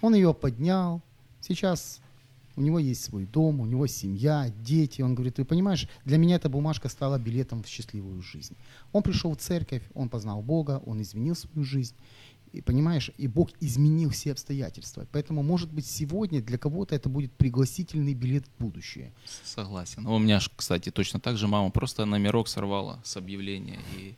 [0.00, 1.02] Он ее поднял,
[1.40, 2.00] сейчас
[2.58, 5.00] у него есть свой дом, у него семья, дети.
[5.00, 8.56] Он говорит, ты понимаешь, для меня эта бумажка стала билетом в счастливую жизнь.
[8.92, 11.94] Он пришел в церковь, он познал Бога, он изменил свою жизнь.
[12.52, 15.06] И понимаешь, и Бог изменил все обстоятельства.
[15.12, 19.12] Поэтому, может быть, сегодня для кого-то это будет пригласительный билет в будущее.
[19.44, 20.06] Согласен.
[20.06, 24.14] У меня, кстати, точно так же мама просто номерок сорвала с объявления и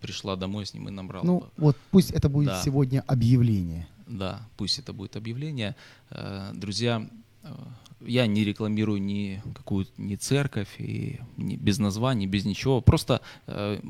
[0.00, 1.24] пришла домой с ним и набрала.
[1.24, 2.62] Ну, вот пусть это будет да.
[2.62, 3.86] сегодня объявление.
[4.06, 5.76] Да, пусть это будет объявление.
[6.10, 7.08] Э, друзья,
[7.44, 7.54] Э,
[8.00, 12.80] я не рекламирую ни какую-то ни церковь, и ни, без названий, без ничего.
[12.80, 13.80] Просто э,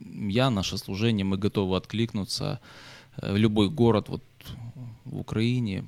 [0.00, 2.60] я, наше служение, мы готовы откликнуться
[3.16, 4.24] в любой город вот,
[5.04, 5.84] в Украине.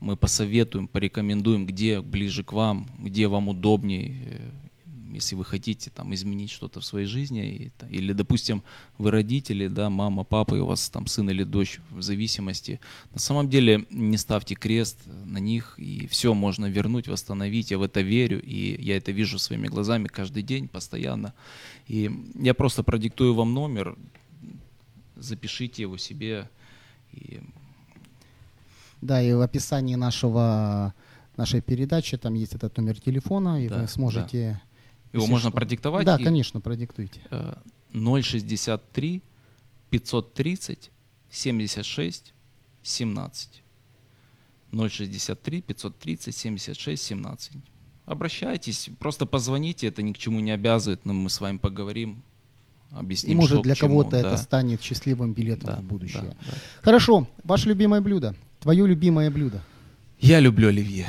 [0.00, 4.52] Мы посоветуем, порекомендуем, где ближе к вам, где вам удобнее,
[5.14, 8.62] если вы хотите там изменить что-то в своей жизни, или, допустим,
[8.98, 12.80] вы родители, да, мама, папа, и у вас там сын или дочь в зависимости,
[13.12, 17.82] на самом деле не ставьте крест на них, и все можно вернуть, восстановить, я в
[17.82, 21.32] это верю, и я это вижу своими глазами каждый день, постоянно.
[21.86, 23.96] И я просто продиктую вам номер,
[25.16, 26.48] запишите его себе.
[27.12, 27.40] И...
[29.00, 30.94] Да, и в описании нашего
[31.36, 34.73] нашей передачи там есть этот номер телефона, и да, вы сможете да
[35.14, 35.56] его можно что.
[35.56, 36.04] продиктовать?
[36.04, 36.24] Да, и...
[36.24, 37.20] конечно, продиктуйте.
[37.92, 39.22] 063
[39.90, 40.90] 530
[41.30, 42.34] 76
[42.82, 43.62] 17.
[44.72, 47.52] 063 530 76 17.
[48.06, 52.22] Обращайтесь, просто позвоните, это ни к чему не обязывает, но мы с вами поговорим,
[52.90, 54.18] объясним, И может что для кого-то да.
[54.18, 56.22] это станет счастливым билетом да, в будущее.
[56.22, 56.58] Да, да.
[56.82, 59.62] Хорошо, ваше любимое блюдо, твое любимое блюдо.
[60.18, 61.06] Я люблю оливье.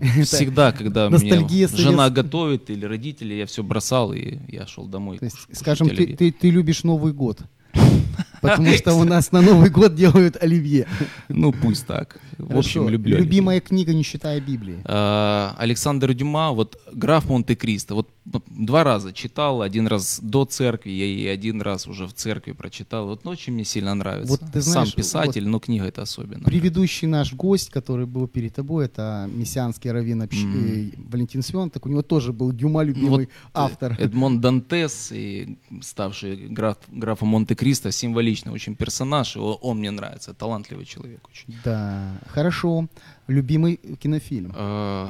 [0.24, 5.20] Всегда, когда мне жена готовит или родители, я все бросал и я шел домой.
[5.52, 7.40] Скажем, ты любишь Новый год.
[8.40, 10.86] Потому что у нас на Новый год делают оливье.
[11.28, 12.18] Ну, пусть так.
[12.38, 14.80] В общем, люблю Любимая книга, не считая Библии.
[14.84, 17.94] А, Александр Дюма, вот «Граф Монте-Кристо».
[17.94, 22.52] Вот два раза читал, один раз до церкви, я и один раз уже в церкви
[22.52, 23.06] прочитал.
[23.06, 24.30] Вот ну, очень мне сильно нравится.
[24.30, 26.44] Вот, ты знаешь, Сам писатель, вот но книга это особенно.
[26.44, 31.08] Предыдущий наш гость, который был перед тобой, это мессианский раввин mm-hmm.
[31.10, 33.96] Валентин Семен, так у него тоже был Дюма любимый вот автор.
[33.98, 37.90] Эдмон Дантес, и ставший граф, графом Монте-Кристо,
[38.30, 41.54] символичный очень персонаж, он, он мне нравится, талантливый человек очень.
[41.64, 42.88] Да, хорошо.
[43.28, 44.52] Любимый кинофильм?
[44.54, 45.08] Э,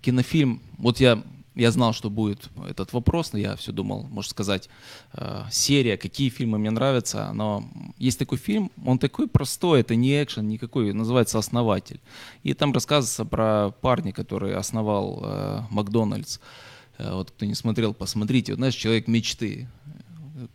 [0.00, 1.22] кинофильм, вот я
[1.54, 4.70] я знал, что будет этот вопрос, но я все думал, можно сказать,
[5.12, 7.30] э, серия, какие фильмы мне нравятся.
[7.34, 7.64] Но
[7.98, 12.00] есть такой фильм, он такой простой, это не экшен никакой, называется «Основатель».
[12.42, 16.38] И там рассказывается про парня, который основал э, Макдональдс.
[16.96, 18.52] Э, вот кто не смотрел, посмотрите.
[18.52, 19.68] Вот, знаешь, человек мечты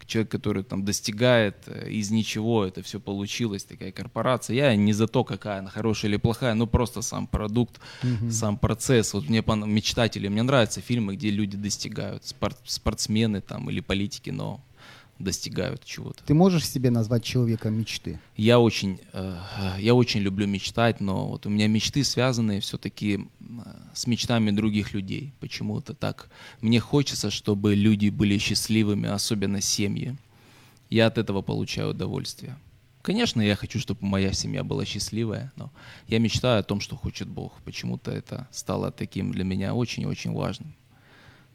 [0.06, 4.56] человек, который там достигает э, из ничего, это все получилось, такая корпорация.
[4.56, 8.32] Я не за то, какая она хорошая или плохая, но просто сам продукт, mm-hmm.
[8.32, 9.14] сам процесс.
[9.14, 14.62] Вот мне мечтатели, мне нравятся фильмы, где люди достигают, спорт, спортсмены там или политики, но
[15.20, 16.24] достигают чего-то.
[16.24, 18.20] Ты можешь себе назвать человека мечты?
[18.36, 19.38] Я очень, э,
[19.80, 23.28] я очень люблю мечтать, но вот у меня мечты связаны все-таки
[23.94, 25.34] с мечтами других людей.
[25.40, 26.30] Почему-то так.
[26.62, 30.18] Мне хочется, чтобы люди были счастливыми, особенно семьи.
[30.90, 32.58] Я от этого получаю удовольствие.
[33.02, 35.72] Конечно, я хочу, чтобы моя семья была счастливая, но
[36.08, 37.54] я мечтаю о том, что хочет Бог.
[37.64, 40.76] Почему-то это стало таким для меня очень-очень важным.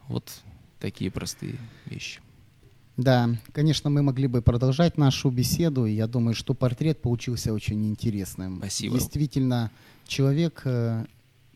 [0.09, 0.41] Вот
[0.81, 2.21] такие простые вещи.
[3.03, 5.87] Да, конечно, мы могли бы продолжать нашу беседу.
[5.87, 8.59] Я думаю, что портрет получился очень интересным.
[8.59, 8.95] Спасибо.
[8.95, 9.71] Действительно,
[10.07, 11.05] человек, э,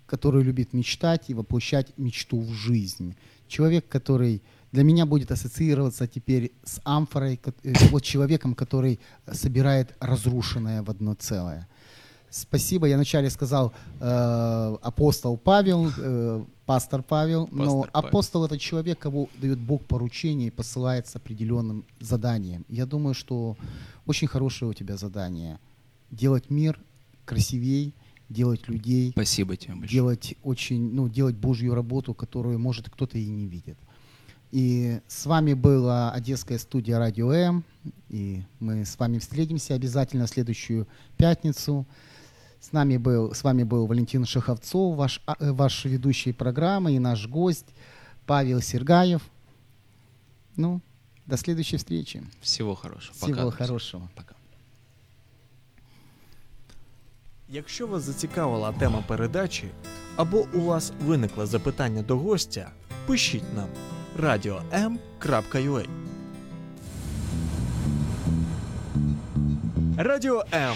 [0.07, 3.15] который любит мечтать и воплощать мечту в жизнь.
[3.47, 4.43] Человек, который
[4.73, 8.99] для меня будет ассоциироваться теперь с амфорой, э, вот человеком, который
[9.33, 11.69] собирает разрушенное в одно целое.
[12.31, 12.87] Спасибо.
[12.87, 18.57] Я вначале сказал э, апостол Павел, э, пастор Павел, пастор но апостол Павел.
[18.57, 22.65] это человек, кого дает Бог поручение и посылает с определенным заданием.
[22.69, 23.57] Я думаю, что
[24.07, 25.59] очень хорошее у тебя задание.
[26.11, 26.79] Делать мир
[27.25, 27.95] красивей,
[28.29, 29.11] делать людей.
[29.11, 29.93] Спасибо тебе большое.
[29.93, 33.79] Делать очень, ну, делать Божью работу, которую, может, кто-то и не видит.
[34.53, 37.65] И с вами была Одесская студия Радио М.
[38.09, 41.87] И мы с вами встретимся обязательно в следующую пятницу.
[42.66, 47.00] С, нами был, с вами был Валентин Шаховцов, ваш, а, э, ваш ведущий программы и
[47.00, 47.74] наш гость
[48.26, 49.22] Павел Сергаев.
[50.58, 50.82] Ну,
[51.26, 52.24] до следующей встречи.
[52.42, 53.14] Всего хорошего.
[53.14, 54.10] Всего Пока, хорошего.
[54.16, 54.36] Пока.
[57.50, 59.68] Якщо вас зацікавила тема передачі
[60.16, 62.72] або у вас виникло запитання до гостя,
[63.08, 63.68] пишіть нам
[64.20, 65.86] radio.m.ua
[69.98, 70.76] Радіо М